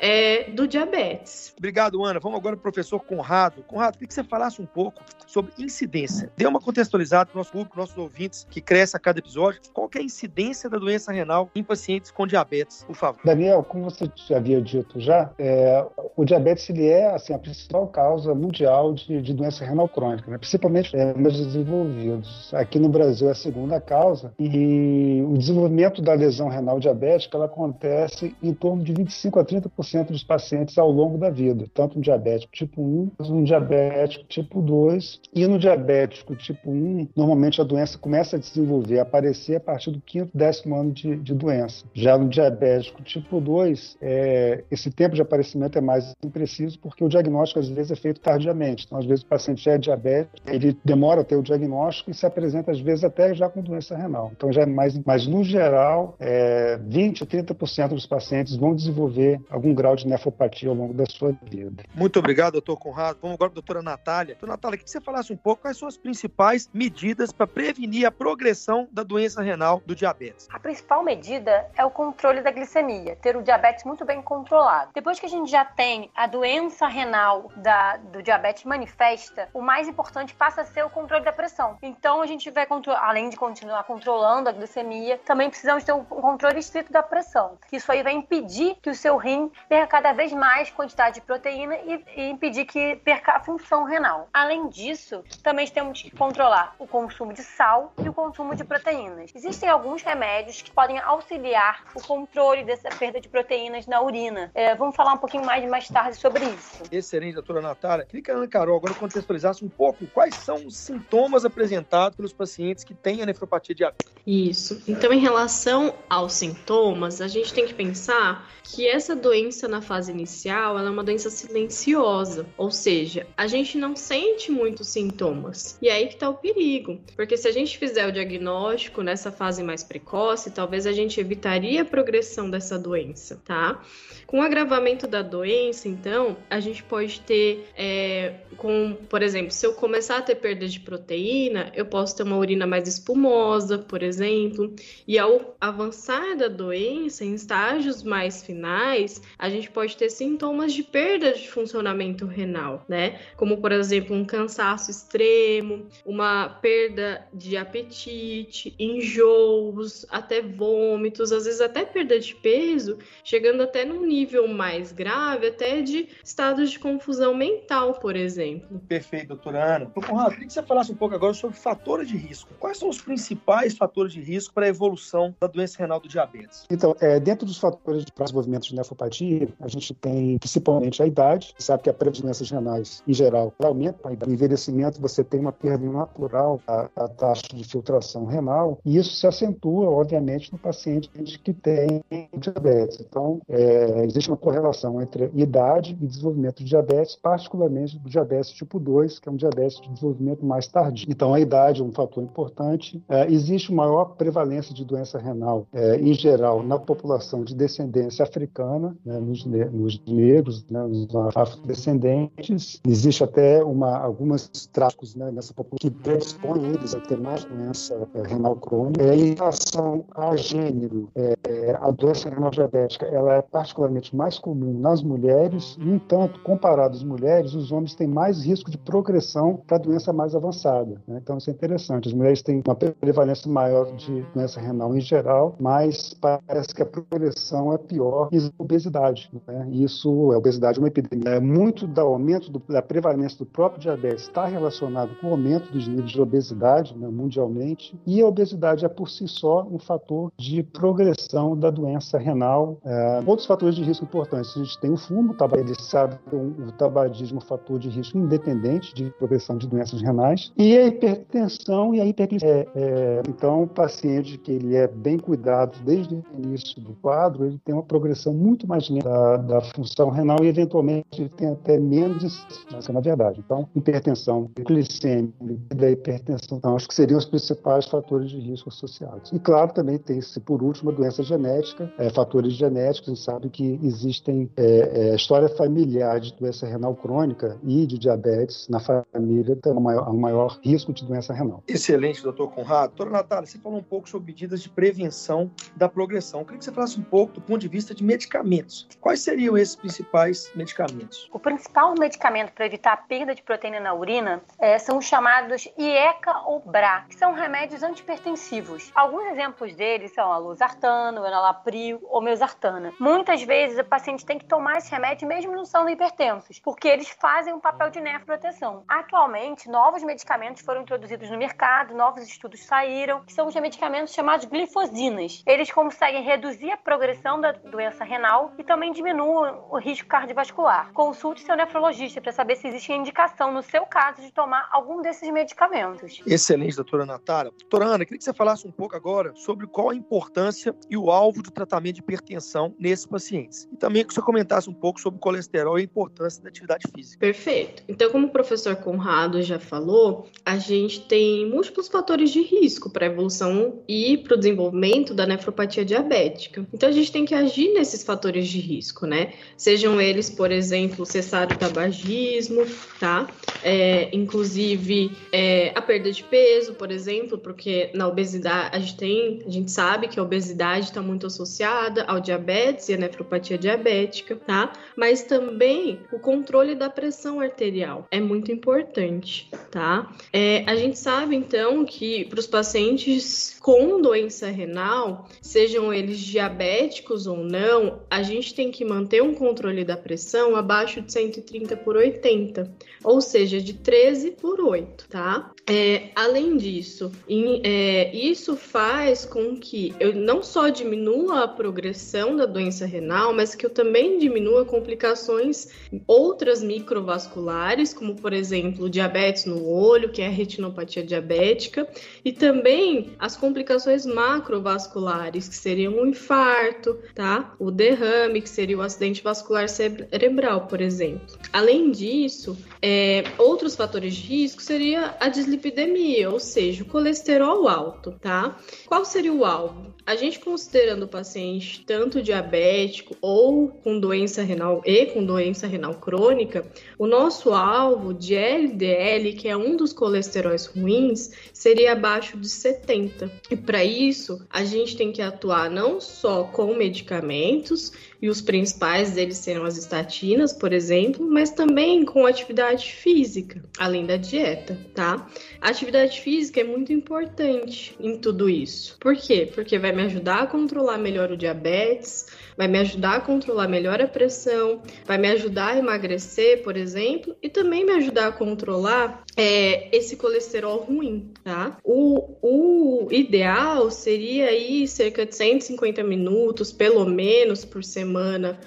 é, 0.00 0.50
do 0.50 0.66
diabetes. 0.66 1.54
Obrigado, 1.56 2.02
Ana. 2.04 2.18
Vamos 2.18 2.38
agora 2.38 2.56
para 2.56 2.60
o 2.60 2.72
professor 2.72 2.98
Conrado. 3.00 3.62
Conrado, 3.64 3.94
queria 3.94 4.08
que 4.08 4.14
você 4.14 4.24
falasse 4.24 4.60
um 4.60 4.66
pouco 4.66 5.02
sobre 5.26 5.52
incidência. 5.58 6.32
Dê 6.36 6.46
uma 6.46 6.60
contextualizada 6.60 7.26
para 7.26 7.36
o 7.36 7.38
nosso 7.38 7.52
público, 7.52 7.78
nossos 7.78 7.96
ouvintes, 7.96 8.46
que 8.50 8.60
cresce 8.60 8.96
a 8.96 9.00
cada 9.00 9.18
episódio. 9.18 9.60
Qual 9.72 9.88
é 9.94 9.98
a 9.98 10.02
incidência 10.02 10.70
da 10.70 10.78
doença 10.78 11.12
renal 11.12 11.50
em 11.54 11.62
pacientes 11.62 12.10
com 12.10 12.26
diabetes, 12.26 12.82
por 12.84 12.96
favor? 12.96 13.20
Daniel, 13.24 13.62
como 13.62 13.84
você 13.84 14.10
havia 14.34 14.60
dito 14.60 14.98
já, 14.98 15.30
é, 15.38 15.84
o 16.16 16.24
diabetes 16.24 16.68
ele 16.70 16.86
é 16.86 17.12
assim, 17.14 17.34
a 17.34 17.38
principal 17.38 17.86
causa 17.88 18.34
mundial 18.34 18.94
de, 18.94 19.20
de 19.20 19.34
doença 19.34 19.64
renal 19.64 19.88
crônica, 19.88 20.30
né? 20.30 20.38
principalmente 20.38 20.96
é, 20.96 21.12
nos 21.12 21.36
desenvolvidos. 21.36 22.52
Aqui 22.54 22.78
no 22.78 22.88
Brasil 22.88 23.28
é 23.28 23.32
a 23.32 23.34
segunda 23.34 23.80
causa 23.80 24.32
e 24.38 25.22
o 25.26 25.36
desenvolvimento 25.36 26.00
da 26.00 26.14
lesão 26.14 26.48
renal 26.48 26.80
diabética 26.80 27.36
ela 27.36 27.46
acontece 27.46 28.34
em 28.42 28.54
torno 28.54 28.82
de 28.82 28.92
25 28.92 29.38
a 29.38 29.44
30% 29.44 29.89
dos 30.12 30.22
pacientes 30.22 30.78
ao 30.78 30.90
longo 30.90 31.18
da 31.18 31.30
vida, 31.30 31.66
tanto 31.74 31.96
no 31.96 32.02
diabético 32.02 32.52
tipo 32.52 32.82
1, 32.82 33.10
no 33.28 33.44
diabético 33.44 34.24
tipo 34.24 34.60
2 34.60 35.20
e 35.34 35.46
no 35.46 35.58
diabético 35.58 36.34
tipo 36.36 36.70
1, 36.70 37.08
normalmente 37.16 37.60
a 37.60 37.64
doença 37.64 37.98
começa 37.98 38.36
a 38.36 38.38
desenvolver, 38.38 38.98
a 38.98 39.02
aparecer 39.02 39.56
a 39.56 39.60
partir 39.60 39.90
do 39.90 40.00
quinto, 40.00 40.30
décimo 40.34 40.76
ano 40.76 40.92
de, 40.92 41.16
de 41.16 41.34
doença. 41.34 41.84
Já 41.94 42.16
no 42.16 42.28
diabético 42.28 43.02
tipo 43.02 43.40
2, 43.40 43.98
é, 44.00 44.64
esse 44.70 44.90
tempo 44.90 45.14
de 45.14 45.22
aparecimento 45.22 45.76
é 45.76 45.80
mais 45.80 46.14
impreciso 46.24 46.78
porque 46.78 47.04
o 47.04 47.08
diagnóstico 47.08 47.60
às 47.60 47.68
vezes 47.68 47.90
é 47.90 47.96
feito 47.96 48.20
tardiamente. 48.20 48.84
Então, 48.86 48.98
às 48.98 49.06
vezes 49.06 49.22
o 49.22 49.26
paciente 49.26 49.64
já 49.64 49.72
é 49.72 49.78
diabético, 49.78 50.36
ele 50.46 50.76
demora 50.84 51.20
a 51.20 51.24
ter 51.24 51.36
o 51.36 51.42
diagnóstico 51.42 52.10
e 52.10 52.14
se 52.14 52.26
apresenta 52.26 52.70
às 52.70 52.80
vezes 52.80 53.04
até 53.04 53.34
já 53.34 53.48
com 53.48 53.62
doença 53.62 53.96
renal. 53.96 54.30
Então 54.36 54.52
já 54.52 54.62
é 54.62 54.66
mais, 54.66 54.98
mas 55.04 55.26
no 55.26 55.42
geral, 55.42 56.16
é, 56.18 56.78
20 56.78 57.22
a 57.22 57.26
30% 57.26 57.88
dos 57.88 58.06
pacientes 58.06 58.56
vão 58.56 58.74
desenvolver 58.74 59.40
algum 59.50 59.74
grau 59.80 59.96
de 59.96 60.06
nefropatia 60.06 60.68
ao 60.68 60.74
longo 60.74 60.92
da 60.92 61.06
sua 61.06 61.32
vida. 61.42 61.82
Muito 61.94 62.18
obrigado, 62.18 62.52
doutor 62.52 62.76
Conrado. 62.76 63.18
Vamos 63.22 63.36
agora 63.36 63.50
para 63.50 63.54
a 63.54 63.62
doutora 63.62 63.82
Natália. 63.82 64.34
Doutora 64.34 64.52
Natália, 64.52 64.76
queria 64.76 64.84
que 64.84 64.90
você 64.90 65.00
falasse 65.00 65.32
um 65.32 65.36
pouco 65.36 65.62
quais 65.62 65.78
são 65.78 65.88
as 65.88 65.96
principais 65.96 66.68
medidas 66.72 67.32
para 67.32 67.46
prevenir 67.46 68.06
a 68.06 68.10
progressão 68.10 68.86
da 68.92 69.02
doença 69.02 69.40
renal 69.40 69.82
do 69.86 69.94
diabetes. 69.94 70.46
A 70.52 70.58
principal 70.58 71.02
medida 71.02 71.66
é 71.74 71.84
o 71.84 71.90
controle 71.90 72.42
da 72.42 72.50
glicemia, 72.50 73.16
ter 73.16 73.36
o 73.36 73.42
diabetes 73.42 73.84
muito 73.84 74.04
bem 74.04 74.20
controlado. 74.20 74.90
Depois 74.94 75.18
que 75.18 75.24
a 75.24 75.28
gente 75.28 75.50
já 75.50 75.64
tem 75.64 76.10
a 76.14 76.26
doença 76.26 76.86
renal 76.86 77.50
da, 77.56 77.96
do 77.96 78.22
diabetes 78.22 78.64
manifesta, 78.64 79.48
o 79.54 79.62
mais 79.62 79.88
importante 79.88 80.34
passa 80.34 80.60
a 80.60 80.64
ser 80.64 80.84
o 80.84 80.90
controle 80.90 81.24
da 81.24 81.32
pressão. 81.32 81.78
Então 81.80 82.20
a 82.20 82.26
gente 82.26 82.50
vai, 82.50 82.66
além 82.98 83.30
de 83.30 83.36
continuar 83.36 83.84
controlando 83.84 84.50
a 84.50 84.52
glicemia, 84.52 85.18
também 85.24 85.48
precisamos 85.48 85.84
ter 85.84 85.92
um 85.92 86.04
controle 86.04 86.58
estrito 86.58 86.92
da 86.92 87.02
pressão. 87.02 87.56
Isso 87.72 87.90
aí 87.90 88.02
vai 88.02 88.12
impedir 88.12 88.76
que 88.82 88.90
o 88.90 88.94
seu 88.94 89.16
rim 89.16 89.50
perca 89.70 90.00
cada 90.00 90.12
vez 90.12 90.32
mais 90.32 90.68
quantidade 90.68 91.14
de 91.14 91.20
proteína 91.20 91.76
e, 91.76 92.04
e, 92.16 92.28
impedir 92.28 92.64
que 92.64 92.96
perca 92.96 93.36
a 93.36 93.40
função 93.40 93.84
renal. 93.84 94.28
Além 94.32 94.68
disso, 94.68 95.22
também 95.44 95.64
temos 95.68 96.02
que 96.02 96.10
controlar 96.10 96.74
o 96.76 96.88
consumo 96.88 97.32
de 97.32 97.42
sal 97.42 97.92
e 98.02 98.08
o 98.08 98.12
consumo 98.12 98.56
de 98.56 98.64
proteínas. 98.64 99.30
Existem 99.32 99.68
alguns 99.68 100.02
remédios 100.02 100.60
que 100.60 100.72
podem 100.72 100.98
auxiliar 100.98 101.84
o 101.94 102.02
controle 102.02 102.64
dessa 102.64 102.88
perda 102.88 103.20
de 103.20 103.28
proteínas 103.28 103.86
na 103.86 104.02
urina. 104.02 104.50
É, 104.54 104.74
vamos 104.74 104.96
falar 104.96 105.12
um 105.12 105.18
pouquinho 105.18 105.46
mais 105.46 105.64
mais 105.70 105.86
tarde 105.86 106.16
sobre 106.16 106.44
isso. 106.46 106.82
Excelente, 106.90 107.34
doutora 107.34 107.60
Natália. 107.60 108.04
Queria 108.04 108.22
que 108.24 108.30
a 108.32 108.34
Ana 108.34 108.48
Carol 108.48 108.76
agora 108.76 108.94
contextualizasse 108.94 109.64
um 109.64 109.68
pouco 109.68 110.04
quais 110.08 110.34
são 110.34 110.66
os 110.66 110.76
sintomas 110.76 111.44
apresentados 111.44 112.16
pelos 112.16 112.32
pacientes 112.32 112.82
que 112.82 112.94
têm 112.94 113.22
a 113.22 113.26
nefropatia 113.26 113.74
diabética. 113.74 114.10
Isso. 114.26 114.82
Então, 114.88 115.12
em 115.12 115.20
relação 115.20 115.94
aos 116.08 116.32
sintomas, 116.32 117.20
a 117.20 117.28
gente 117.28 117.54
tem 117.54 117.66
que 117.66 117.74
pensar 117.74 118.48
que 118.62 118.88
essa 118.88 119.16
doença 119.16 119.59
doença 119.60 119.68
na 119.68 119.82
fase 119.82 120.10
inicial, 120.12 120.78
ela 120.78 120.88
é 120.88 120.90
uma 120.90 121.04
doença 121.04 121.28
silenciosa, 121.28 122.46
ou 122.56 122.70
seja, 122.70 123.26
a 123.36 123.46
gente 123.46 123.76
não 123.76 123.94
sente 123.94 124.50
muitos 124.50 124.88
sintomas. 124.88 125.76
E 125.82 125.88
aí 125.88 126.08
que 126.08 126.16
tá 126.16 126.28
o 126.28 126.34
perigo, 126.34 127.00
porque 127.16 127.36
se 127.36 127.48
a 127.48 127.52
gente 127.52 127.76
fizer 127.76 128.06
o 128.06 128.12
diagnóstico 128.12 129.02
nessa 129.02 129.30
fase 129.30 129.62
mais 129.62 129.82
precoce, 129.82 130.50
talvez 130.50 130.86
a 130.86 130.92
gente 130.92 131.20
evitaria 131.20 131.82
a 131.82 131.84
progressão 131.84 132.48
dessa 132.48 132.78
doença, 132.78 133.40
tá? 133.44 133.82
Com 134.26 134.38
o 134.38 134.42
agravamento 134.42 135.06
da 135.06 135.22
doença, 135.22 135.88
então, 135.88 136.36
a 136.48 136.60
gente 136.60 136.82
pode 136.84 137.20
ter, 137.20 137.68
é, 137.76 138.34
com, 138.56 138.96
por 139.08 139.22
exemplo, 139.22 139.50
se 139.50 139.66
eu 139.66 139.74
começar 139.74 140.18
a 140.18 140.22
ter 140.22 140.36
perda 140.36 140.68
de 140.68 140.80
proteína, 140.80 141.72
eu 141.74 141.84
posso 141.84 142.16
ter 142.16 142.22
uma 142.22 142.36
urina 142.36 142.66
mais 142.66 142.86
espumosa, 142.86 143.78
por 143.78 144.02
exemplo, 144.02 144.72
e 145.06 145.18
ao 145.18 145.56
avançar 145.60 146.36
da 146.36 146.48
doença, 146.48 147.24
em 147.24 147.34
estágios 147.34 148.02
mais 148.02 148.42
finais, 148.42 149.20
a 149.36 149.49
gente 149.50 149.70
pode 149.70 149.96
ter 149.96 150.10
sintomas 150.10 150.72
de 150.72 150.82
perda 150.82 151.32
de 151.32 151.48
funcionamento 151.48 152.26
renal, 152.26 152.84
né? 152.88 153.20
Como, 153.36 153.58
por 153.58 153.72
exemplo, 153.72 154.14
um 154.14 154.24
cansaço 154.24 154.90
extremo, 154.90 155.86
uma 156.04 156.48
perda 156.48 157.26
de 157.32 157.56
apetite, 157.56 158.74
enjoos, 158.78 160.06
até 160.10 160.40
vômitos, 160.40 161.32
às 161.32 161.44
vezes 161.44 161.60
até 161.60 161.84
perda 161.84 162.18
de 162.18 162.34
peso, 162.34 162.98
chegando 163.24 163.62
até 163.62 163.84
num 163.84 164.04
nível 164.04 164.46
mais 164.48 164.92
grave, 164.92 165.48
até 165.48 165.82
de 165.82 166.08
estados 166.22 166.70
de 166.70 166.78
confusão 166.78 167.34
mental, 167.34 167.94
por 167.94 168.16
exemplo. 168.16 168.80
Perfeito, 168.88 169.28
doutora 169.28 169.76
Ana. 169.76 169.86
Então, 169.90 170.02
Conrado, 170.02 170.32
queria 170.32 170.46
que 170.46 170.52
você 170.52 170.62
falasse 170.62 170.92
um 170.92 170.96
pouco 170.96 171.14
agora 171.14 171.34
sobre 171.34 171.56
fatores 171.56 172.08
de 172.08 172.16
risco. 172.16 172.52
Quais 172.58 172.78
são 172.78 172.88
os 172.88 173.00
principais 173.00 173.76
fatores 173.76 174.12
de 174.12 174.20
risco 174.20 174.54
para 174.54 174.66
a 174.66 174.68
evolução 174.68 175.34
da 175.40 175.46
doença 175.46 175.78
renal 175.78 176.00
do 176.00 176.08
diabetes? 176.08 176.66
Então, 176.70 176.96
é, 177.00 177.18
dentro 177.20 177.46
dos 177.46 177.58
fatores 177.58 178.04
de 178.04 178.12
desenvolvimento 178.12 178.64
de 178.64 178.74
nefropatia, 178.74 179.39
a 179.60 179.68
gente 179.68 179.94
tem 179.94 180.38
principalmente 180.38 181.02
a 181.02 181.06
idade. 181.06 181.54
Sabe 181.58 181.82
que 181.82 181.90
a 181.90 181.94
prevalência 181.94 182.44
renais, 182.54 183.02
em 183.06 183.12
geral, 183.12 183.52
aumenta. 183.62 184.08
O 184.08 184.32
envelhecimento, 184.32 185.00
você 185.00 185.22
tem 185.22 185.40
uma 185.40 185.52
perda 185.52 185.86
natural 185.88 186.60
da, 186.66 186.90
da 186.94 187.08
taxa 187.08 187.42
de 187.54 187.64
filtração 187.64 188.24
renal, 188.26 188.78
e 188.84 188.96
isso 188.96 189.14
se 189.14 189.26
acentua, 189.26 189.88
obviamente, 189.88 190.52
no 190.52 190.58
paciente 190.58 191.10
que 191.42 191.52
tem 191.52 192.02
diabetes. 192.36 193.00
Então, 193.00 193.40
é, 193.48 194.04
existe 194.04 194.30
uma 194.30 194.36
correlação 194.36 195.00
entre 195.00 195.30
idade 195.34 195.96
e 196.00 196.06
desenvolvimento 196.06 196.58
de 196.58 196.64
diabetes, 196.64 197.16
particularmente 197.16 197.98
do 197.98 198.08
diabetes 198.08 198.50
tipo 198.50 198.78
2, 198.78 199.18
que 199.18 199.28
é 199.28 199.32
um 199.32 199.36
diabetes 199.36 199.80
de 199.80 199.88
desenvolvimento 199.88 200.44
mais 200.44 200.66
tardio. 200.66 201.06
Então, 201.08 201.34
a 201.34 201.40
idade 201.40 201.80
é 201.80 201.84
um 201.84 201.92
fator 201.92 202.22
importante. 202.22 203.02
É, 203.08 203.30
existe 203.30 203.72
maior 203.72 204.16
prevalência 204.16 204.74
de 204.74 204.84
doença 204.84 205.18
renal, 205.18 205.66
é, 205.72 205.96
em 205.96 206.12
geral, 206.14 206.62
na 206.62 206.78
população 206.78 207.44
de 207.44 207.54
descendência 207.54 208.22
africana, 208.22 208.96
né, 209.04 209.19
nos, 209.20 209.44
nos, 209.44 210.00
negros, 210.06 210.64
né, 210.70 210.82
nos 210.82 211.14
afrodescendentes. 211.36 212.80
Existe 212.86 213.24
até 213.24 213.62
uma, 213.62 213.98
algumas 213.98 214.48
tráficos 214.72 215.14
né, 215.14 215.30
nessa 215.30 215.52
população 215.54 215.78
que 215.78 215.90
predispõem 215.90 216.66
eles 216.66 216.94
a 216.94 217.00
ter 217.00 217.18
mais 217.18 217.44
doença 217.44 218.08
é, 218.14 218.22
renal 218.26 218.56
crônica. 218.56 219.14
Em 219.14 219.34
relação 219.34 220.04
a 220.14 220.36
gênero, 220.36 221.08
é, 221.14 221.78
a 221.80 221.90
doença 221.90 222.28
renal 222.28 222.50
diabética 222.50 223.06
ela 223.06 223.34
é 223.34 223.42
particularmente 223.42 224.14
mais 224.14 224.38
comum 224.38 224.78
nas 224.78 225.02
mulheres, 225.02 225.76
no 225.78 225.94
entanto, 225.94 226.40
comparado 226.40 226.96
às 226.96 227.02
mulheres, 227.02 227.54
os 227.54 227.72
homens 227.72 227.94
têm 227.94 228.06
mais 228.06 228.44
risco 228.44 228.70
de 228.70 228.78
progressão 228.78 229.60
para 229.66 229.78
doença 229.78 230.12
mais 230.12 230.34
avançada. 230.34 231.00
Né? 231.06 231.20
Então, 231.22 231.38
isso 231.38 231.50
é 231.50 231.52
interessante. 231.52 232.08
As 232.08 232.14
mulheres 232.14 232.42
têm 232.42 232.62
uma 232.66 232.74
prevalência 232.74 233.50
maior 233.50 233.92
de 233.94 234.22
doença 234.34 234.60
renal 234.60 234.96
em 234.96 235.00
geral, 235.00 235.54
mas 235.58 236.14
parece 236.14 236.74
que 236.74 236.82
a 236.82 236.86
progressão 236.86 237.72
é 237.72 237.78
pior 237.78 238.28
em 238.32 238.50
obesidade. 238.58 239.09
Né? 239.46 239.68
Isso, 239.70 240.32
a 240.32 240.38
obesidade 240.38 240.78
é 240.78 240.82
uma 240.82 240.88
epidemia. 240.88 241.36
É 241.36 241.40
muito 241.40 241.86
do 241.86 242.00
aumento 242.00 242.50
do, 242.50 242.62
da 242.68 242.82
prevalência 242.82 243.38
do 243.38 243.46
próprio 243.46 243.80
diabetes 243.80 244.24
está 244.24 244.46
relacionado 244.46 245.14
com 245.20 245.28
o 245.28 245.30
aumento 245.30 245.72
dos 245.72 245.86
níveis 245.86 246.10
de 246.10 246.20
obesidade 246.20 246.96
né, 246.96 247.08
mundialmente, 247.08 247.98
e 248.06 248.20
a 248.20 248.26
obesidade 248.26 248.84
é 248.84 248.88
por 248.88 249.08
si 249.08 249.26
só 249.26 249.66
um 249.70 249.78
fator 249.78 250.32
de 250.38 250.62
progressão 250.62 251.56
da 251.56 251.70
doença 251.70 252.18
renal. 252.18 252.78
É, 252.84 253.22
outros 253.26 253.46
fatores 253.46 253.74
de 253.74 253.82
risco 253.82 254.04
importantes. 254.04 254.56
A 254.56 254.62
gente 254.62 254.78
tem 254.80 254.90
o 254.90 254.96
fumo, 254.96 255.34
o 255.34 255.82
sabe 255.82 256.16
o 256.32 256.72
tabagismo 256.72 257.38
é 257.38 257.42
um 257.42 257.46
fator 257.46 257.78
de 257.78 257.88
risco 257.88 258.18
independente 258.18 258.94
de 258.94 259.10
progressão 259.18 259.56
de 259.56 259.66
doenças 259.66 260.00
renais, 260.00 260.52
e 260.56 260.76
a 260.76 260.86
hipertensão 260.86 261.94
e 261.94 262.00
a 262.00 262.06
hiperglicemia. 262.06 262.54
É, 262.54 262.68
é, 262.74 263.22
então, 263.28 263.62
o 263.62 263.66
paciente 263.66 264.38
que 264.38 264.52
ele 264.52 264.74
é 264.76 264.86
bem 264.86 265.18
cuidado 265.18 265.78
desde 265.84 266.14
o 266.14 266.24
início 266.36 266.80
do 266.80 266.92
quadro, 266.94 267.46
ele 267.46 267.60
tem 267.64 267.74
uma 267.74 267.82
progressão 267.82 268.32
muito 268.32 268.66
mais 268.66 268.88
lenta 268.88 268.99
da, 269.02 269.36
da 269.36 269.60
função 269.60 270.10
renal 270.10 270.38
e, 270.42 270.48
eventualmente, 270.48 271.28
tem 271.36 271.50
até 271.50 271.78
menos 271.78 272.46
é 272.88 272.92
na 272.92 273.00
verdade. 273.00 273.40
Então, 273.44 273.68
hipertensão, 273.74 274.50
glicemia 274.58 275.30
e 275.76 275.84
a 275.84 275.90
hipertensão, 275.90 276.58
então, 276.58 276.76
acho 276.76 276.88
que 276.88 276.94
seriam 276.94 277.18
os 277.18 277.24
principais 277.24 277.86
fatores 277.86 278.30
de 278.30 278.38
risco 278.38 278.68
associados. 278.68 279.32
E, 279.32 279.38
claro, 279.38 279.72
também 279.72 279.98
tem-se, 279.98 280.40
por 280.40 280.62
último, 280.62 280.90
a 280.90 280.94
doença 280.94 281.22
genética, 281.22 281.92
é, 281.98 282.10
fatores 282.10 282.52
genéticos, 282.54 283.08
a 283.08 283.14
gente 283.14 283.24
sabe 283.24 283.48
que 283.48 283.80
existem 283.82 284.50
é, 284.56 285.10
é, 285.10 285.14
história 285.14 285.48
familiar 285.48 286.20
de 286.20 286.34
doença 286.34 286.66
renal 286.66 286.94
crônica 286.94 287.58
e 287.62 287.86
de 287.86 287.98
diabetes 287.98 288.68
na 288.68 288.80
família, 288.80 289.56
tem 289.56 289.72
um 289.72 289.80
maior, 289.80 290.08
um 290.08 290.18
maior 290.18 290.58
risco 290.62 290.92
de 290.92 291.04
doença 291.04 291.32
renal. 291.32 291.62
Excelente, 291.66 292.22
doutor 292.22 292.50
Conrado. 292.50 292.90
Doutora 292.90 293.10
Natália, 293.10 293.46
você 293.46 293.58
falou 293.58 293.78
um 293.78 293.82
pouco 293.82 294.08
sobre 294.08 294.26
medidas 294.32 294.60
de 294.60 294.68
prevenção 294.68 295.50
da 295.76 295.88
progressão. 295.88 296.40
Eu 296.40 296.46
queria 296.46 296.58
que 296.58 296.64
você 296.64 296.72
falasse 296.72 296.98
um 296.98 297.02
pouco 297.02 297.34
do 297.34 297.40
ponto 297.40 297.58
de 297.58 297.68
vista 297.68 297.94
de 297.94 298.04
medicamentos. 298.04 298.88
Quais 299.00 299.22
seriam 299.22 299.56
esses 299.56 299.76
principais 299.76 300.50
medicamentos? 300.54 301.28
O 301.32 301.38
principal 301.38 301.94
medicamento 301.98 302.52
para 302.52 302.66
evitar 302.66 302.92
a 302.92 302.96
perda 302.96 303.34
de 303.34 303.42
proteína 303.42 303.80
na 303.80 303.94
urina 303.94 304.42
é, 304.58 304.78
são 304.78 304.98
os 304.98 305.04
chamados 305.04 305.68
IECA 305.78 306.38
ou 306.46 306.60
BRA, 306.60 307.04
que 307.08 307.14
são 307.14 307.32
remédios 307.32 307.82
antipertensivos. 307.82 308.90
Alguns 308.94 309.24
exemplos 309.26 309.74
deles 309.74 310.12
são 310.14 310.32
a 310.32 310.38
losartano, 310.38 311.26
enalapril 311.26 312.00
ou 312.04 312.20
meusartana. 312.20 312.92
Muitas 312.98 313.42
vezes 313.42 313.78
o 313.78 313.84
paciente 313.84 314.24
tem 314.24 314.38
que 314.38 314.44
tomar 314.44 314.78
esse 314.78 314.90
remédio 314.90 315.28
mesmo 315.28 315.52
não 315.52 315.64
sendo 315.64 315.90
hipertensos, 315.90 316.58
porque 316.58 316.88
eles 316.88 317.08
fazem 317.08 317.52
um 317.52 317.60
papel 317.60 317.90
de 317.90 318.00
nefroproteção. 318.00 318.84
Atualmente, 318.88 319.68
novos 319.68 320.02
medicamentos 320.02 320.62
foram 320.62 320.82
introduzidos 320.82 321.30
no 321.30 321.38
mercado, 321.38 321.94
novos 321.94 322.26
estudos 322.26 322.64
saíram, 322.64 323.24
que 323.24 323.32
são 323.32 323.46
os 323.46 323.54
medicamentos 323.54 324.14
chamados 324.14 324.46
glifosinas. 324.46 325.42
Eles 325.46 325.70
conseguem 325.70 326.22
reduzir 326.22 326.70
a 326.70 326.76
progressão 326.76 327.40
da 327.40 327.52
doença 327.52 328.04
renal 328.04 328.52
e 328.58 328.64
também 328.64 328.79
diminuem 328.92 329.54
o 329.70 329.78
risco 329.78 330.08
cardiovascular. 330.08 330.92
Consulte 330.92 331.42
seu 331.42 331.56
nefrologista 331.56 332.20
para 332.20 332.32
saber 332.32 332.56
se 332.56 332.68
existe 332.68 332.92
indicação, 332.92 333.52
no 333.52 333.62
seu 333.62 333.84
caso, 333.86 334.22
de 334.22 334.32
tomar 334.32 334.68
algum 334.72 335.02
desses 335.02 335.30
medicamentos. 335.30 336.22
Excelente, 336.26 336.76
doutora 336.76 337.04
Natália. 337.04 337.52
Doutora 337.60 337.84
Ana, 337.84 338.04
queria 338.04 338.18
que 338.18 338.24
você 338.24 338.32
falasse 338.32 338.66
um 338.66 338.72
pouco 338.72 338.96
agora 338.96 339.32
sobre 339.34 339.66
qual 339.66 339.90
a 339.90 339.94
importância 339.94 340.74
e 340.88 340.96
o 340.96 341.10
alvo 341.10 341.42
do 341.42 341.50
tratamento 341.50 341.96
de 341.96 342.00
hipertensão 342.00 342.74
nesse 342.78 343.06
paciente. 343.06 343.68
E 343.72 343.76
também 343.76 344.04
que 344.04 344.14
você 344.14 344.22
comentasse 344.22 344.70
um 344.70 344.74
pouco 344.74 345.00
sobre 345.00 345.18
o 345.18 345.20
colesterol 345.20 345.78
e 345.78 345.82
a 345.82 345.84
importância 345.84 346.42
da 346.42 346.48
atividade 346.48 346.86
física. 346.94 347.18
Perfeito. 347.18 347.82
Então, 347.88 348.10
como 348.10 348.26
o 348.26 348.30
professor 348.30 348.76
Conrado 348.76 349.42
já 349.42 349.58
falou, 349.58 350.28
a 350.44 350.56
gente 350.56 351.06
tem 351.06 351.48
múltiplos 351.50 351.88
fatores 351.88 352.30
de 352.30 352.42
risco 352.42 352.90
para 352.90 353.06
a 353.06 353.10
evolução 353.10 353.82
e 353.88 354.16
para 354.18 354.34
o 354.34 354.38
desenvolvimento 354.38 355.14
da 355.14 355.26
nefropatia 355.26 355.84
diabética. 355.84 356.66
Então, 356.72 356.88
a 356.88 356.92
gente 356.92 357.12
tem 357.12 357.24
que 357.24 357.34
agir 357.34 357.72
nesses 357.72 358.02
fatores 358.02 358.48
de 358.48 358.60
risco, 358.60 358.69
né? 359.06 359.32
Sejam 359.56 360.00
eles, 360.00 360.30
por 360.30 360.52
exemplo, 360.52 361.04
cessar 361.04 361.50
o 361.50 361.58
tabagismo, 361.58 362.64
tá? 362.98 363.28
É, 363.62 364.08
inclusive, 364.12 365.12
é, 365.32 365.72
a 365.74 365.82
perda 365.82 366.10
de 366.12 366.22
peso, 366.24 366.74
por 366.74 366.90
exemplo, 366.90 367.36
porque 367.38 367.90
na 367.94 368.06
obesidade 368.06 368.76
a 368.76 368.78
gente 368.78 368.96
tem, 368.96 369.42
a 369.46 369.50
gente 369.50 369.70
sabe 369.70 370.08
que 370.08 370.18
a 370.18 370.22
obesidade 370.22 370.86
está 370.86 371.02
muito 371.02 371.26
associada 371.26 372.04
ao 372.04 372.20
diabetes 372.20 372.88
e 372.88 372.94
a 372.94 372.96
nefropatia 372.96 373.58
diabética, 373.58 374.36
tá? 374.36 374.72
Mas 374.96 375.22
também 375.22 376.00
o 376.12 376.18
controle 376.18 376.74
da 376.74 376.88
pressão 376.88 377.40
arterial 377.40 378.06
é 378.10 378.20
muito 378.20 378.52
importante, 378.52 379.50
tá? 379.70 380.12
É, 380.32 380.64
a 380.66 380.74
gente 380.74 380.98
sabe 380.98 381.36
então 381.36 381.84
que 381.84 382.24
para 382.24 382.40
os 382.40 382.46
pacientes 382.46 383.56
com 383.60 384.00
doença 384.00 384.48
renal, 384.48 385.28
sejam 385.40 385.92
eles 385.92 386.18
diabéticos 386.18 387.26
ou 387.26 387.38
não, 387.38 388.00
a 388.10 388.22
gente 388.22 388.54
tem 388.54 388.70
que 388.70 388.84
manter 388.84 389.22
um 389.22 389.34
controle 389.34 389.84
da 389.84 389.96
pressão 389.96 390.56
abaixo 390.56 391.00
de 391.00 391.12
130 391.12 391.76
por 391.76 391.96
80, 391.96 392.70
ou 393.04 393.20
seja, 393.20 393.60
de 393.60 393.74
13 393.74 394.32
por 394.32 394.60
8, 394.60 395.06
tá? 395.08 395.52
É, 395.68 396.08
além 396.16 396.56
disso, 396.56 397.12
em, 397.28 397.60
é, 397.64 398.14
isso 398.14 398.56
faz 398.56 399.24
com 399.24 399.56
que 399.56 399.94
eu 400.00 400.14
não 400.14 400.42
só 400.42 400.68
diminua 400.68 401.44
a 401.44 401.48
progressão 401.48 402.34
da 402.34 402.46
doença 402.46 402.86
renal, 402.86 403.32
mas 403.32 403.54
que 403.54 403.64
eu 403.64 403.70
também 403.70 404.18
diminua 404.18 404.64
complicações 404.64 405.68
outras 406.06 406.62
microvasculares, 406.62 407.94
como 407.94 408.16
por 408.16 408.32
exemplo 408.32 408.90
diabetes 408.90 409.44
no 409.44 409.59
olho, 409.68 410.10
que 410.10 410.22
é 410.22 410.26
a 410.26 410.30
retinopatia 410.30 411.02
diabética, 411.02 411.88
e 412.24 412.32
também 412.32 413.12
as 413.18 413.36
complicações 413.36 414.06
macrovasculares, 414.06 415.48
que 415.48 415.54
seriam 415.54 415.94
o 415.94 416.06
infarto, 416.06 416.98
tá? 417.14 417.54
O 417.58 417.70
derrame, 417.70 418.40
que 418.40 418.48
seria 418.48 418.78
o 418.78 418.82
acidente 418.82 419.22
vascular 419.22 419.68
cerebral, 419.68 420.66
por 420.66 420.80
exemplo. 420.80 421.38
Além 421.52 421.90
disso, 421.90 422.56
é, 422.82 423.24
outros 423.38 423.76
fatores 423.76 424.14
de 424.14 424.22
risco 424.22 424.62
seria 424.62 425.16
a 425.20 425.28
dislipidemia, 425.28 426.30
ou 426.30 426.40
seja, 426.40 426.82
o 426.82 426.86
colesterol 426.86 427.68
alto, 427.68 428.14
tá? 428.20 428.58
Qual 428.86 429.04
seria 429.04 429.32
o 429.32 429.44
alvo? 429.44 429.94
A 430.06 430.16
gente 430.16 430.40
considerando 430.40 431.04
o 431.04 431.08
paciente 431.08 431.84
tanto 431.86 432.22
diabético 432.22 433.16
ou 433.20 433.68
com 433.68 433.98
doença 433.98 434.42
renal 434.42 434.82
e 434.84 435.06
com 435.06 435.24
doença 435.24 435.66
renal 435.66 435.94
crônica, 435.94 436.64
o 436.98 437.06
nosso 437.06 437.52
alvo 437.52 438.12
de 438.12 438.34
LDL, 438.34 439.34
que 439.34 439.48
é 439.48 439.49
um 439.56 439.76
dos 439.76 439.92
colesteróis 439.92 440.66
ruins, 440.66 441.30
seria 441.52 441.92
abaixo 441.92 442.36
de 442.36 442.48
70. 442.48 443.30
E 443.50 443.56
para 443.56 443.84
isso, 443.84 444.40
a 444.50 444.64
gente 444.64 444.96
tem 444.96 445.12
que 445.12 445.22
atuar 445.22 445.70
não 445.70 446.00
só 446.00 446.44
com 446.44 446.74
medicamentos, 446.74 447.92
e 448.20 448.28
os 448.28 448.40
principais 448.40 449.12
deles 449.12 449.38
serão 449.38 449.64
as 449.64 449.76
estatinas, 449.78 450.52
por 450.52 450.72
exemplo, 450.72 451.26
mas 451.26 451.50
também 451.50 452.04
com 452.04 452.26
atividade 452.26 452.92
física, 452.92 453.62
além 453.78 454.04
da 454.04 454.16
dieta, 454.16 454.78
tá? 454.94 455.26
A 455.60 455.70
atividade 455.70 456.20
física 456.20 456.60
é 456.60 456.64
muito 456.64 456.92
importante 456.92 457.96
em 457.98 458.18
tudo 458.18 458.48
isso. 458.48 458.96
Por 459.00 459.16
quê? 459.16 459.50
Porque 459.54 459.78
vai 459.78 459.92
me 459.92 460.02
ajudar 460.02 460.42
a 460.42 460.46
controlar 460.46 460.98
melhor 460.98 461.30
o 461.30 461.36
diabetes, 461.36 462.26
vai 462.56 462.68
me 462.68 462.78
ajudar 462.78 463.16
a 463.16 463.20
controlar 463.20 463.68
melhor 463.68 464.00
a 464.02 464.06
pressão, 464.06 464.82
vai 465.06 465.16
me 465.16 465.28
ajudar 465.28 465.74
a 465.74 465.78
emagrecer, 465.78 466.62
por 466.62 466.76
exemplo, 466.76 467.34
e 467.42 467.48
também 467.48 467.84
me 467.84 467.92
ajudar 467.92 468.28
a 468.28 468.32
controlar 468.32 469.24
é, 469.36 469.96
esse 469.96 470.16
colesterol 470.16 470.78
ruim, 470.78 471.32
tá? 471.42 471.78
O, 471.82 472.36
o 472.42 473.08
ideal 473.10 473.90
seria 473.90 474.48
aí 474.48 474.86
cerca 474.86 475.24
de 475.24 475.34
150 475.34 476.02
minutos, 476.02 476.70
pelo 476.72 477.06
menos, 477.06 477.64
por 477.64 477.82
semana, 477.82 478.09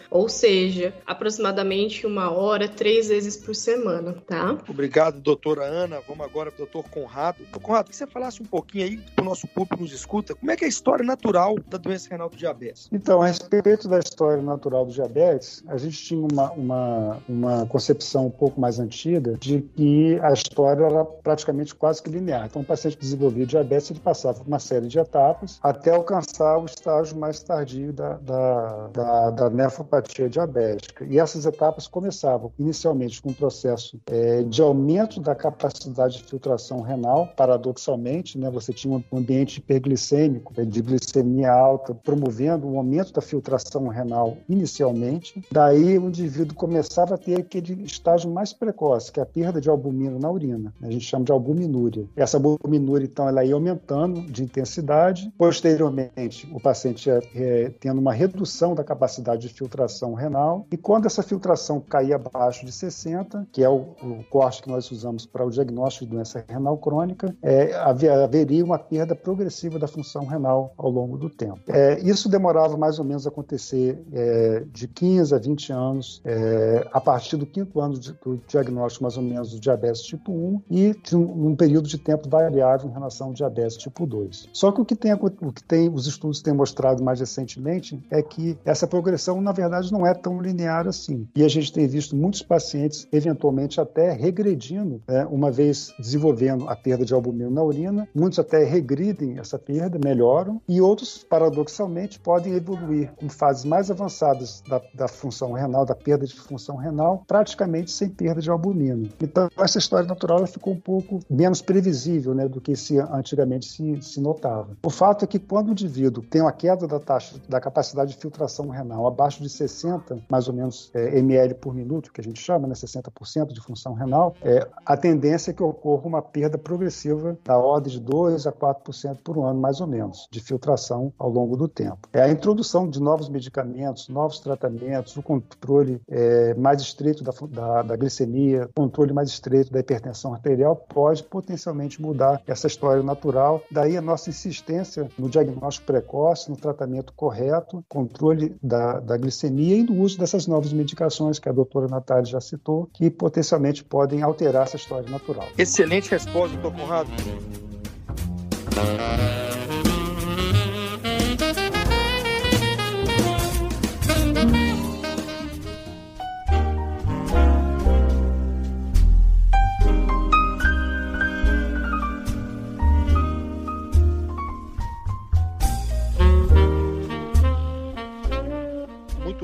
ou 0.10 0.30
seja, 0.30 0.94
aproximadamente 1.06 2.06
uma 2.06 2.32
hora, 2.32 2.68
três 2.68 3.08
vezes 3.08 3.36
por 3.38 3.56
semana, 3.56 4.14
tá? 4.28 4.58
Obrigado, 4.68 5.20
doutora 5.20 5.64
Ana. 5.64 6.02
Vamos 6.08 6.26
agora 6.26 6.52
para 6.52 6.64
o 6.64 6.66
doutor 6.66 6.90
Conrado. 6.90 7.38
Doutor 7.40 7.60
Conrado, 7.60 7.90
que 7.90 7.96
você 7.96 8.08
falasse 8.08 8.42
um 8.42 8.46
pouquinho 8.46 8.86
aí, 8.86 8.98
para 9.16 9.24
o 9.24 9.26
nosso 9.26 9.48
público 9.48 9.82
nos 9.82 9.92
escuta, 9.92 10.36
como 10.36 10.52
é 10.52 10.56
que 10.56 10.64
é 10.64 10.68
a 10.68 10.70
história 10.70 11.06
natural 11.06 11.56
da 11.68 11.78
doença 11.78 12.10
renal 12.10 12.30
do 12.30 12.38
diabetes? 12.38 12.90
Então, 12.92 13.22
a 13.22 13.28
respeito 13.28 13.88
da 13.88 14.00
história 14.00 14.42
natural 14.42 14.86
do 14.86 14.92
diabetes, 14.92 15.64
a 15.68 15.78
gente 15.78 15.98
tinha 16.04 16.28
uma, 16.32 16.52
uma, 16.52 17.18
uma 17.28 17.66
concepção 17.66 18.28
um 18.28 18.32
pouco 18.32 18.60
mais 18.60 18.80
antiga 18.80 19.38
de 19.40 19.62
que 19.76 20.20
a 20.22 20.32
história 20.32 20.86
era 20.86 21.06
praticamente 21.06 21.74
quase 21.76 22.02
que 22.02 22.10
linear. 22.10 22.46
Então, 22.46 22.62
o 22.62 22.66
paciente 22.66 22.98
desenvolvia 22.98 23.46
diabetes, 23.46 23.92
ele 23.92 24.00
passava 24.00 24.40
por 24.40 24.48
uma 24.48 24.60
série 24.60 24.88
de 24.88 25.00
etapas 25.00 25.60
até 25.62 25.92
alcançar 25.92 26.58
o 26.58 26.66
estágio 26.66 27.18
mais 27.18 27.42
tardio 27.42 27.94
da, 27.94 28.14
da, 28.18 28.88
da, 28.88 29.30
da 29.34 29.50
nefropatia 29.50 30.30
diabética. 30.30 31.06
E 31.06 31.20
essas 31.20 31.46
etapas 31.46 31.88
começavam 31.88 32.52
inicialmente 32.58 33.22
com 33.22 33.30
um 33.30 33.34
processo 33.34 34.00
é, 34.08 34.44
de 34.44 34.62
aumento 34.62 35.20
da 35.20 35.36
capacidade 35.36 36.18
de 36.18 36.24
filtração 36.24 36.82
renal, 36.82 37.28
paradoxalmente, 37.36 38.38
né, 38.38 38.50
você 38.50 38.72
tinha 38.72 38.96
um 39.12 39.18
ambiente 39.18 39.58
hiperglicêmico, 39.58 40.54
de 40.66 40.82
glicemia 40.82 41.52
alta, 41.52 41.94
promovendo 41.94 42.68
um 42.68 42.78
aumento 42.78 43.14
da 43.14 43.22
filtração 43.22 43.88
renal 43.88 44.38
inicialmente. 44.48 45.44
Daí 45.52 45.98
o 45.98 46.08
indivíduo 46.08 46.56
começava 46.56 47.16
a 47.16 47.18
ter 47.18 47.40
aquele 47.40 47.84
estágio 47.84 48.30
mais 48.30 48.54
precoce, 48.54 49.12
que 49.12 49.20
é 49.20 49.24
a 49.24 49.26
perda 49.26 49.60
de 49.60 49.70
albumina 49.70 50.18
na 50.20 50.30
urina. 50.30 50.74
A 50.82 50.90
gente 50.90 51.06
chama 51.06 51.26
de 51.26 51.32
albuminúria. 51.32 52.06
Essa 52.16 52.38
albuminúria, 52.38 53.06
então, 53.06 53.28
ela 53.28 53.44
ia 53.44 53.54
aumentando 53.54 54.22
de 54.22 54.44
intensidade. 54.44 55.32
Posteriormente, 55.38 56.50
o 56.54 56.60
paciente 56.60 57.08
ia 57.08 57.22
é, 57.36 57.72
tendo 57.80 58.00
uma 58.00 58.14
redução 58.14 58.76
da 58.76 58.84
capacidade 58.84 59.23
de 59.38 59.50
filtração 59.50 60.14
renal. 60.14 60.66
E 60.72 60.78
quando 60.78 61.06
essa 61.06 61.24
filtração 61.24 61.80
caía 61.80 62.16
abaixo 62.16 62.66
de 62.66 62.72
60, 62.72 63.48
que 63.52 63.64
é 63.64 63.70
o, 63.70 63.96
o 64.02 64.24
corte 64.30 64.62
que 64.62 64.70
nós 64.70 64.90
usamos 64.92 65.26
para 65.26 65.46
o 65.46 65.50
diagnóstico 65.50 66.06
de 66.06 66.12
doença 66.12 66.44
renal 66.48 66.78
crônica, 66.78 67.36
é, 67.42 67.74
haveria 67.76 68.64
uma 68.64 68.78
perda 68.78 69.16
progressiva 69.16 69.80
da 69.80 69.88
função 69.88 70.26
renal 70.26 70.74
ao 70.78 70.90
longo 70.90 71.18
do 71.18 71.30
tempo. 71.30 71.60
É, 71.68 72.00
isso 72.02 72.30
demorava 72.30 72.78
mais 72.78 73.00
ou 73.00 73.06
menos 73.06 73.26
a 73.26 73.30
acontecer 73.30 74.02
é, 74.12 74.64
de 74.72 74.88
15 74.88 75.34
a 75.34 75.38
20 75.38 75.72
anos, 75.72 76.22
é, 76.26 76.88
a 76.92 77.02
partir 77.02 77.38
do 77.38 77.46
quinto 77.46 77.80
ano 77.80 77.98
de, 77.98 78.14
do 78.14 78.42
diagnóstico, 78.48 79.04
mais 79.04 79.18
ou 79.18 79.24
menos, 79.24 79.52
do 79.52 79.60
diabetes 79.60 80.02
tipo 80.02 80.32
1 80.32 80.62
e 80.70 80.96
de 81.04 81.16
um, 81.16 81.48
um, 81.48 81.56
período 81.56 81.88
de 81.88 81.98
tempo 81.98 82.30
variável 82.30 82.90
em 82.90 82.94
relação 82.94 83.28
ao 83.28 83.34
diabetes 83.34 83.78
tipo 83.78 84.06
2. 84.06 84.50
Só 84.54 84.72
que 84.72 84.82
o 84.82 84.86
que, 84.86 84.96
tem, 84.96 85.14
o 85.14 85.52
que 85.52 85.64
tem, 85.64 85.90
os 85.90 86.08
estudos 86.08 86.42
têm 86.42 86.54
mostrado 86.54 87.04
mais 87.04 87.20
recentemente 87.20 88.04
é 88.10 88.22
que 88.22 88.58
essa 88.66 88.88
progressão, 88.88 89.13
na 89.42 89.52
verdade, 89.52 89.92
não 89.92 90.06
é 90.06 90.14
tão 90.14 90.42
linear 90.42 90.88
assim. 90.88 91.28
E 91.36 91.44
a 91.44 91.48
gente 91.48 91.72
tem 91.72 91.88
visto 91.88 92.16
muitos 92.16 92.42
pacientes, 92.42 93.08
eventualmente, 93.12 93.80
até 93.80 94.12
regredindo, 94.12 95.02
né, 95.08 95.26
uma 95.30 95.52
vez 95.52 95.94
desenvolvendo 96.00 96.68
a 96.70 96.76
perda 96.76 97.06
de 97.06 97.14
albumina 97.14 97.50
na 97.50 97.64
urina, 97.64 98.08
muitos 98.14 98.40
até 98.40 98.64
regridem 98.64 99.38
essa 99.40 99.58
perda, 99.58 100.00
melhoram, 100.04 100.62
e 100.68 100.82
outros, 100.82 101.24
paradoxalmente, 101.24 102.20
podem 102.20 102.54
evoluir 102.54 103.12
com 103.16 103.30
fases 103.30 103.66
mais 103.66 103.90
avançadas 103.90 104.62
da, 104.68 104.82
da 104.94 105.08
função 105.08 105.54
renal, 105.54 105.86
da 105.86 105.96
perda 105.96 106.26
de 106.26 106.36
função 106.36 106.76
renal, 106.76 107.24
praticamente 107.28 107.92
sem 107.92 108.10
perda 108.10 108.42
de 108.42 108.50
albumina. 108.50 109.10
Então, 109.22 109.50
essa 109.58 109.78
história 109.78 110.08
natural 110.08 110.46
ficou 110.48 110.74
um 110.74 110.80
pouco 110.80 111.20
menos 111.30 111.62
previsível 111.62 112.34
né, 112.34 112.48
do 112.48 112.62
que 112.62 112.76
se 112.76 113.00
antigamente 113.00 113.66
se, 113.66 114.02
se 114.02 114.20
notava. 114.20 114.78
O 114.84 114.90
fato 114.90 115.26
é 115.26 115.28
que 115.28 115.40
quando 115.40 115.70
o 115.70 115.72
indivíduo 115.72 116.24
tem 116.24 116.42
uma 116.42 116.52
queda 116.52 116.88
da 116.88 117.00
taxa 117.00 117.36
da 117.48 117.60
capacidade 117.60 118.12
de 118.12 118.18
filtração 118.18 118.70
renal 119.04 119.08
abaixo 119.08 119.42
de 119.42 119.50
60, 119.50 120.20
mais 120.30 120.48
ou 120.48 120.54
menos, 120.54 120.90
é, 120.94 121.18
ml 121.18 121.56
por 121.56 121.74
minuto, 121.74 122.12
que 122.12 122.22
a 122.22 122.24
gente 122.24 122.40
chama, 122.40 122.68
né, 122.68 122.74
60% 122.74 123.54
de 123.54 123.62
função 123.62 123.94
renal, 123.94 124.36
é, 124.42 124.68
a 124.86 124.96
tendência 124.96 125.52
é 125.52 125.54
que 125.54 125.64
ocorra 125.64 126.08
uma 126.08 126.22
perda 126.22 126.58
progressiva 126.58 127.38
da 127.44 127.58
ordem 127.58 127.92
de 127.92 128.00
2 128.00 128.48
a 128.48 128.52
4% 128.52 129.18
por 129.24 129.38
ano, 129.44 129.60
mais 129.60 129.82
ou 129.82 129.88
menos, 129.88 130.28
de 130.32 130.40
filtração 130.40 131.12
ao 131.18 131.30
longo 131.30 131.58
do 131.58 131.68
tempo. 131.68 132.08
É 132.14 132.22
a 132.22 132.30
introdução 132.30 132.90
de 132.90 133.02
novos 133.02 133.30
medicamentos, 133.30 134.08
novos 134.08 134.40
tratamentos, 134.40 135.16
o 135.18 135.24
controle 135.24 136.02
é, 136.08 136.54
mais 136.56 136.82
estreito 136.82 137.24
da, 137.24 137.32
da, 137.50 137.82
da 137.82 137.96
glicemia, 137.96 138.70
controle 138.76 139.14
mais 139.14 139.30
estreito 139.30 139.72
da 139.72 139.80
hipertensão 139.80 140.34
arterial 140.34 140.76
pode 140.76 141.24
potencialmente 141.24 142.02
mudar 142.02 142.42
essa 142.48 142.68
história 142.68 143.04
natural. 143.04 143.62
Daí 143.72 143.98
a 143.98 144.02
nossa 144.02 144.30
insistência 144.30 145.10
no 145.18 145.30
diagnóstico 145.30 145.88
precoce, 145.88 146.50
no 146.50 146.58
tratamento 146.58 147.14
correto, 147.14 147.84
controle 147.90 148.56
da, 148.62 148.83
da 149.00 149.18
glicemia 149.18 149.78
e 149.78 149.84
no 149.84 150.02
uso 150.02 150.18
dessas 150.18 150.48
novas 150.48 150.74
medicações 150.74 151.40
que 151.40 151.50
a 151.50 151.52
doutora 151.52 151.88
Natália 151.88 152.26
já 152.26 152.42
citou, 152.42 152.90
que 152.94 153.10
potencialmente 153.10 153.84
podem 153.84 154.22
alterar 154.22 154.64
essa 154.64 154.76
história 154.76 155.10
natural. 155.10 155.48
Excelente 155.58 156.10
resposta, 156.10 156.58
doutor 156.58 156.80
Conrado. 156.80 157.10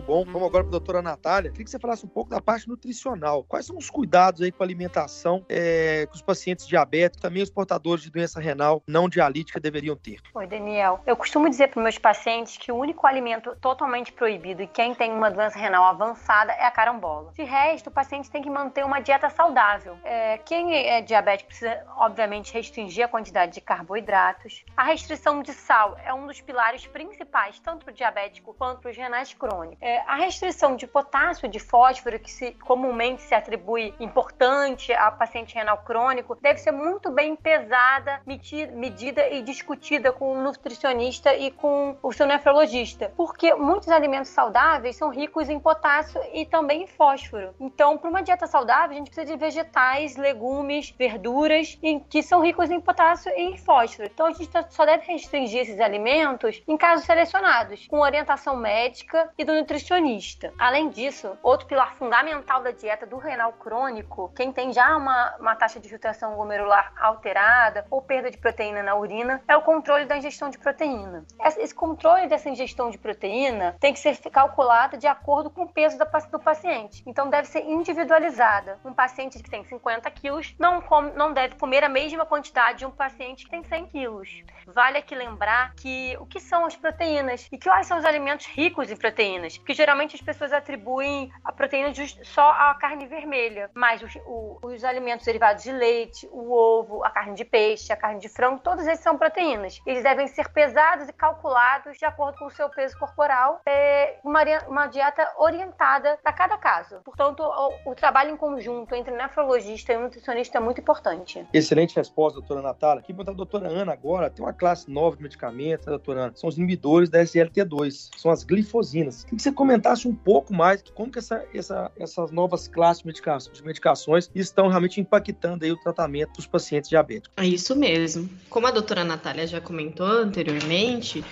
Bom. 0.10 0.26
Vamos 0.26 0.48
agora 0.48 0.64
para 0.64 0.70
a 0.70 0.72
doutora 0.72 1.02
Natália. 1.04 1.52
Queria 1.52 1.66
que 1.66 1.70
você 1.70 1.78
falasse 1.78 2.04
um 2.04 2.10
pouco 2.10 2.32
da 2.32 2.42
parte 2.42 2.68
nutricional. 2.68 3.44
Quais 3.44 3.68
são 3.68 3.78
os 3.78 3.92
cuidados 3.92 4.42
aí 4.42 4.52
com 4.52 4.64
a 4.64 4.66
alimentação 4.66 5.46
é, 5.48 6.08
que 6.10 6.16
os 6.16 6.22
pacientes 6.24 6.66
diabéticos, 6.66 7.22
também 7.22 7.44
os 7.44 7.50
portadores 7.52 8.04
de 8.04 8.10
doença 8.10 8.40
renal 8.40 8.82
não 8.88 9.08
dialítica 9.08 9.60
deveriam 9.60 9.96
ter? 9.96 10.20
Oi, 10.34 10.48
Daniel. 10.48 11.00
Eu 11.06 11.16
costumo 11.16 11.48
dizer 11.48 11.68
para 11.68 11.84
meus 11.84 12.00
pacientes 12.00 12.58
que 12.58 12.72
o 12.72 12.76
único 12.76 13.06
alimento 13.06 13.56
totalmente 13.62 14.12
proibido 14.12 14.64
e 14.64 14.68
quem 14.68 14.96
tem 14.96 15.12
uma 15.12 15.30
doença 15.30 15.60
renal 15.60 15.86
avançada 15.86 16.54
é 16.54 16.66
a 16.66 16.72
carambola. 16.72 17.32
De 17.34 17.44
resto, 17.44 17.88
o 17.88 17.92
paciente 17.92 18.32
tem 18.32 18.42
que 18.42 18.50
manter 18.50 18.84
uma 18.84 19.00
dieta 19.00 19.30
saudável. 19.30 19.96
É, 20.04 20.40
quem 20.40 20.76
é 20.76 21.02
diabético 21.02 21.50
precisa, 21.50 21.86
obviamente, 21.98 22.52
restringir 22.52 23.06
a 23.06 23.08
quantidade 23.08 23.54
de 23.54 23.62
carboidratos. 23.62 24.66
A 24.76 24.86
restrição 24.86 25.44
de 25.44 25.54
sal 25.54 25.96
é 26.04 26.12
um 26.12 26.26
dos 26.26 26.42
pilares 26.42 26.88
principais, 26.88 27.60
tanto 27.60 27.86
para 27.86 27.92
o 27.92 27.96
diabético 27.96 28.56
quanto 28.56 28.82
para 28.82 28.90
os 28.90 28.98
renais 28.98 29.36
crônicos. 29.36 29.78
É, 29.80 29.99
a 30.08 30.16
restrição 30.16 30.76
de 30.76 30.88
potássio 30.88 31.48
de 31.48 31.60
fósforo, 31.60 32.20
que 32.20 32.32
se, 32.32 32.52
comumente 32.52 33.22
se 33.22 33.36
atribui 33.36 33.94
importante 34.00 34.94
a 34.94 35.12
paciente 35.12 35.56
renal 35.56 35.80
crônico, 35.80 36.38
deve 36.42 36.60
ser 36.60 36.72
muito 36.72 37.12
bem 37.12 37.36
pesada, 37.36 38.22
medida 38.26 39.28
e 39.30 39.42
discutida 39.42 40.12
com 40.12 40.34
o 40.34 40.42
nutricionista 40.42 41.36
e 41.36 41.52
com 41.52 41.98
o 42.02 42.14
seu 42.14 42.26
nefrologista, 42.26 43.12
porque 43.18 43.54
muitos 43.56 43.90
alimentos 43.90 44.30
saudáveis 44.30 44.96
são 44.96 45.10
ricos 45.10 45.50
em 45.50 45.60
potássio 45.60 46.22
e 46.34 46.46
também 46.46 46.84
em 46.84 46.88
fósforo. 46.88 47.54
Então, 47.60 47.98
para 47.98 48.10
uma 48.10 48.22
dieta 48.22 48.48
saudável, 48.48 48.92
a 48.92 49.00
gente 49.00 49.12
precisa 49.12 49.34
de 49.34 49.38
vegetais, 49.38 50.16
legumes, 50.16 50.94
verduras, 50.98 51.78
que 52.10 52.24
são 52.24 52.42
ricos 52.42 52.70
em 52.72 52.80
potássio 52.80 53.32
e 53.36 53.42
em 53.42 53.58
fósforo. 53.58 54.10
Então, 54.14 54.28
a 54.28 54.32
gente 54.32 54.50
só 54.70 54.86
deve 54.86 55.12
restringir 55.12 55.62
esses 55.62 55.80
alimentos 55.80 56.62
em 56.68 56.78
casos 56.78 57.06
selecionados, 57.06 57.88
com 57.88 58.00
orientação 58.00 58.56
médica 58.56 59.30
e 59.38 59.44
do 59.44 59.54
nutricionista 59.54 59.89
nutricionista. 59.90 60.54
Além 60.58 60.90
disso, 60.90 61.38
outro 61.42 61.66
pilar 61.66 61.96
fundamental 61.96 62.62
da 62.62 62.72
dieta 62.72 63.06
do 63.06 63.18
renal 63.18 63.54
crônico, 63.54 64.32
quem 64.36 64.52
tem 64.52 64.72
já 64.72 64.96
uma, 64.96 65.36
uma 65.40 65.56
taxa 65.56 65.80
de 65.80 65.90
filtração 65.90 66.36
glomerular 66.36 66.94
alterada 67.00 67.86
ou 67.90 68.02
perda 68.02 68.30
de 68.30 68.38
proteína 68.38 68.84
na 68.84 68.96
urina, 68.96 69.42
é 69.48 69.58
o 69.58 69.62
controle 69.62 70.06
da 70.06 70.18
ingestão 70.18 70.50
de 70.50 70.60
proteína. 70.60 71.26
Esse 71.58 71.74
controle 71.74 72.28
dessa 72.28 72.50
ingestão 72.50 72.92
de 72.92 72.98
proteína 72.98 73.76
tem 73.80 73.94
que 73.94 74.00
ser 74.00 74.18
calculado 74.30 74.98
de 74.98 75.08
acordo 75.08 75.50
com 75.50 75.64
o 75.64 75.70
peso 75.70 75.98
do 75.98 76.40
paciente. 76.40 77.04
Então, 77.06 77.30
deve 77.30 77.48
ser 77.48 77.62
individualizada. 77.62 78.80
Um 78.86 78.94
paciente 78.94 79.42
que 79.42 79.50
tem 79.50 79.64
50 79.64 80.10
quilos 80.12 80.56
não, 80.60 80.82
come, 80.82 81.12
não 81.12 81.34
deve 81.34 81.56
comer 81.56 81.84
a 81.84 81.90
mesma 81.90 82.26
quantidade 82.26 82.80
de 82.80 82.86
um 82.86 82.92
paciente 82.92 83.46
que 83.46 83.52
tem 83.52 83.64
100 83.64 83.88
quilos. 83.88 84.44
Vale 84.68 84.98
aqui 84.98 85.16
lembrar 85.16 85.74
que 85.76 86.16
o 86.20 86.26
que 86.26 86.40
são 86.40 86.66
as 86.66 86.76
proteínas 86.76 87.48
e 87.52 87.58
quais 87.58 87.88
são 87.88 87.98
os 87.98 88.06
alimentos 88.06 88.46
ricos 88.48 88.92
em 88.92 88.96
proteínas, 88.96 89.58
porque 89.58 89.79
geralmente 89.80 90.14
as 90.14 90.22
pessoas 90.22 90.52
atribuem 90.52 91.32
a 91.42 91.54
proteína 91.54 91.94
só 92.24 92.50
à 92.52 92.76
carne 92.76 93.08
vermelha, 93.08 93.72
mas 93.74 94.02
os, 94.04 94.14
o, 94.26 94.60
os 94.62 94.84
alimentos 94.84 95.26
derivados 95.26 95.64
de 95.64 95.72
leite, 95.72 96.28
o 96.34 96.52
ovo, 96.52 97.02
a 97.06 97.10
carne 97.10 97.34
de 97.34 97.46
peixe, 97.46 97.94
a 97.94 97.96
carne 97.96 98.20
de 98.20 98.28
frango, 98.28 98.60
todos 98.60 98.86
esses 98.86 99.02
são 99.02 99.18
proteínas. 99.18 99.82
Eles 99.86 100.04
devem 100.04 100.28
ser 100.28 100.50
pesados 100.50 101.08
e 101.08 101.14
calculados 101.14 101.98
de 101.98 102.04
acordo 102.04 102.38
com 102.38 102.48
o 102.48 102.52
seu 102.52 102.68
peso 102.70 103.00
corporal, 103.00 103.62
é 103.66 104.20
uma, 104.22 104.42
uma 104.68 104.88
dieta 104.88 105.26
orientada 105.38 106.20
para 106.22 106.34
cada 106.34 106.58
caso. 106.58 107.00
Portanto, 107.06 107.42
o, 107.42 107.92
o, 107.92 107.96
trabalho 107.96 108.32
em 108.32 108.38
conjunto 108.38 108.94
entre 108.94 109.16
nefrologista 109.16 109.94
e 109.94 109.98
nutricionista 109.98 110.58
é 110.58 110.62
muito 110.62 110.82
importante. 110.82 111.48
Excelente 111.54 111.96
resposta, 111.96 112.40
doutora 112.40 112.62
Natália. 112.62 113.00
Aqui 113.00 113.14
perguntar 113.14 113.32
a 113.32 113.36
doutora 113.36 113.68
Ana 113.70 113.94
agora, 113.94 114.30
tem 114.30 114.44
uma 114.44 114.54
classe 114.54 114.92
nova 114.92 115.16
de 115.16 115.24
medicamentos, 115.24 115.86
né, 115.86 115.92
doutora 115.92 116.20
Ana? 116.24 116.36
São 116.36 116.50
os 116.50 116.58
inibidores 116.58 117.10
da 117.10 117.20
SLT2, 117.22 118.10
são 118.18 118.30
as 118.30 118.44
glifosinas. 118.44 119.24
Queria 119.24 119.38
que 119.38 119.44
você 119.44 119.52
comentasse 119.70 120.08
um 120.08 120.16
pouco 120.16 120.52
mais 120.52 120.84
como 120.96 121.12
que 121.12 121.20
essa, 121.20 121.46
essa, 121.54 121.92
essas 122.00 122.32
novas 122.32 122.68
classes 122.68 123.02
de 123.02 123.08
medicações, 123.08 123.58
de 123.58 123.64
medicações 123.64 124.32
estão 124.34 124.68
realmente 124.68 125.00
impactando 125.00 125.64
aí 125.64 125.72
o 125.72 125.78
tratamento 125.78 126.34
dos 126.34 126.48
pacientes 126.48 126.90
diabéticos. 126.90 127.32
É 127.38 127.46
isso 127.46 127.76
mesmo. 127.76 128.28
Como 128.50 128.66
a 128.66 128.72
doutora 128.72 129.04
Natália 129.04 129.46
já 129.46 129.62
comentou 129.62 130.08
anteriormente, 130.08 131.24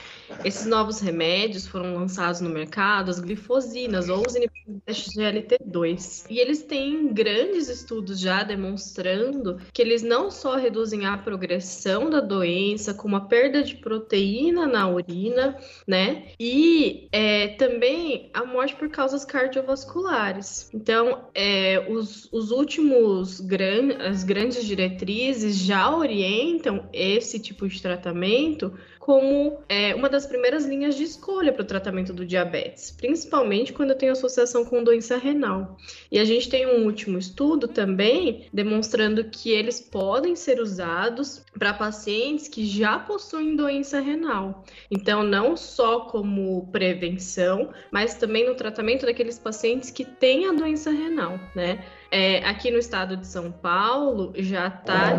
esses 0.43 0.65
novos 0.65 0.99
remédios 0.99 1.67
foram 1.67 1.95
lançados 1.95 2.41
no 2.41 2.49
mercado, 2.49 3.09
as 3.09 3.19
glifosinas 3.19 4.09
ou 4.09 4.25
os 4.25 4.35
inibidores 4.35 4.97
de 4.97 5.19
GLT2. 5.19 6.25
E 6.29 6.39
eles 6.39 6.63
têm 6.63 7.13
grandes 7.13 7.69
estudos 7.69 8.19
já 8.19 8.43
demonstrando 8.43 9.57
que 9.73 9.81
eles 9.81 10.01
não 10.01 10.29
só 10.29 10.55
reduzem 10.55 11.05
a 11.05 11.17
progressão 11.17 12.09
da 12.09 12.19
doença, 12.19 12.93
como 12.93 13.15
a 13.15 13.21
perda 13.21 13.63
de 13.63 13.75
proteína 13.75 14.67
na 14.67 14.89
urina, 14.89 15.57
né? 15.87 16.27
E 16.39 17.07
é, 17.11 17.49
também 17.49 18.29
a 18.33 18.45
morte 18.45 18.75
por 18.75 18.89
causas 18.89 19.25
cardiovasculares. 19.25 20.69
Então, 20.73 21.25
é, 21.33 21.85
os, 21.89 22.27
os 22.31 22.51
últimos 22.51 23.39
gran 23.39 23.97
as 23.99 24.23
grandes 24.23 24.65
diretrizes 24.65 25.57
já 25.57 25.95
orientam 25.95 26.87
esse 26.91 27.39
tipo 27.39 27.67
de 27.67 27.81
tratamento 27.81 28.73
como 29.07 29.59
é, 29.69 29.95
uma 29.95 30.09
das 30.09 30.16
primeiras 30.25 30.65
linhas 30.65 30.95
de 30.95 31.03
escolha 31.03 31.53
para 31.53 31.61
o 31.61 31.65
tratamento 31.65 32.13
do 32.13 32.25
diabetes, 32.25 32.91
principalmente 32.91 33.73
quando 33.73 33.95
tem 33.95 34.09
associação 34.09 34.65
com 34.65 34.83
doença 34.83 35.17
renal. 35.17 35.77
E 36.11 36.19
a 36.19 36.25
gente 36.25 36.49
tem 36.49 36.65
um 36.65 36.85
último 36.85 37.17
estudo 37.17 37.67
também 37.67 38.47
demonstrando 38.51 39.25
que 39.25 39.51
eles 39.51 39.79
podem 39.79 40.35
ser 40.35 40.59
usados 40.59 41.43
para 41.57 41.73
pacientes 41.73 42.47
que 42.47 42.65
já 42.65 42.97
possuem 42.97 43.55
doença 43.55 43.99
renal. 43.99 44.63
Então, 44.89 45.23
não 45.23 45.55
só 45.57 46.01
como 46.01 46.67
prevenção, 46.71 47.71
mas 47.91 48.15
também 48.15 48.47
no 48.47 48.55
tratamento 48.55 49.05
daqueles 49.05 49.37
pacientes 49.37 49.91
que 49.91 50.05
têm 50.05 50.47
a 50.47 50.53
doença 50.53 50.91
renal, 50.91 51.39
né? 51.55 51.85
É, 52.11 52.39
aqui 52.45 52.71
no 52.71 52.77
estado 52.77 53.17
de 53.17 53.27
São 53.27 53.51
Paulo 53.51 54.33
já 54.35 54.67
está 54.67 55.13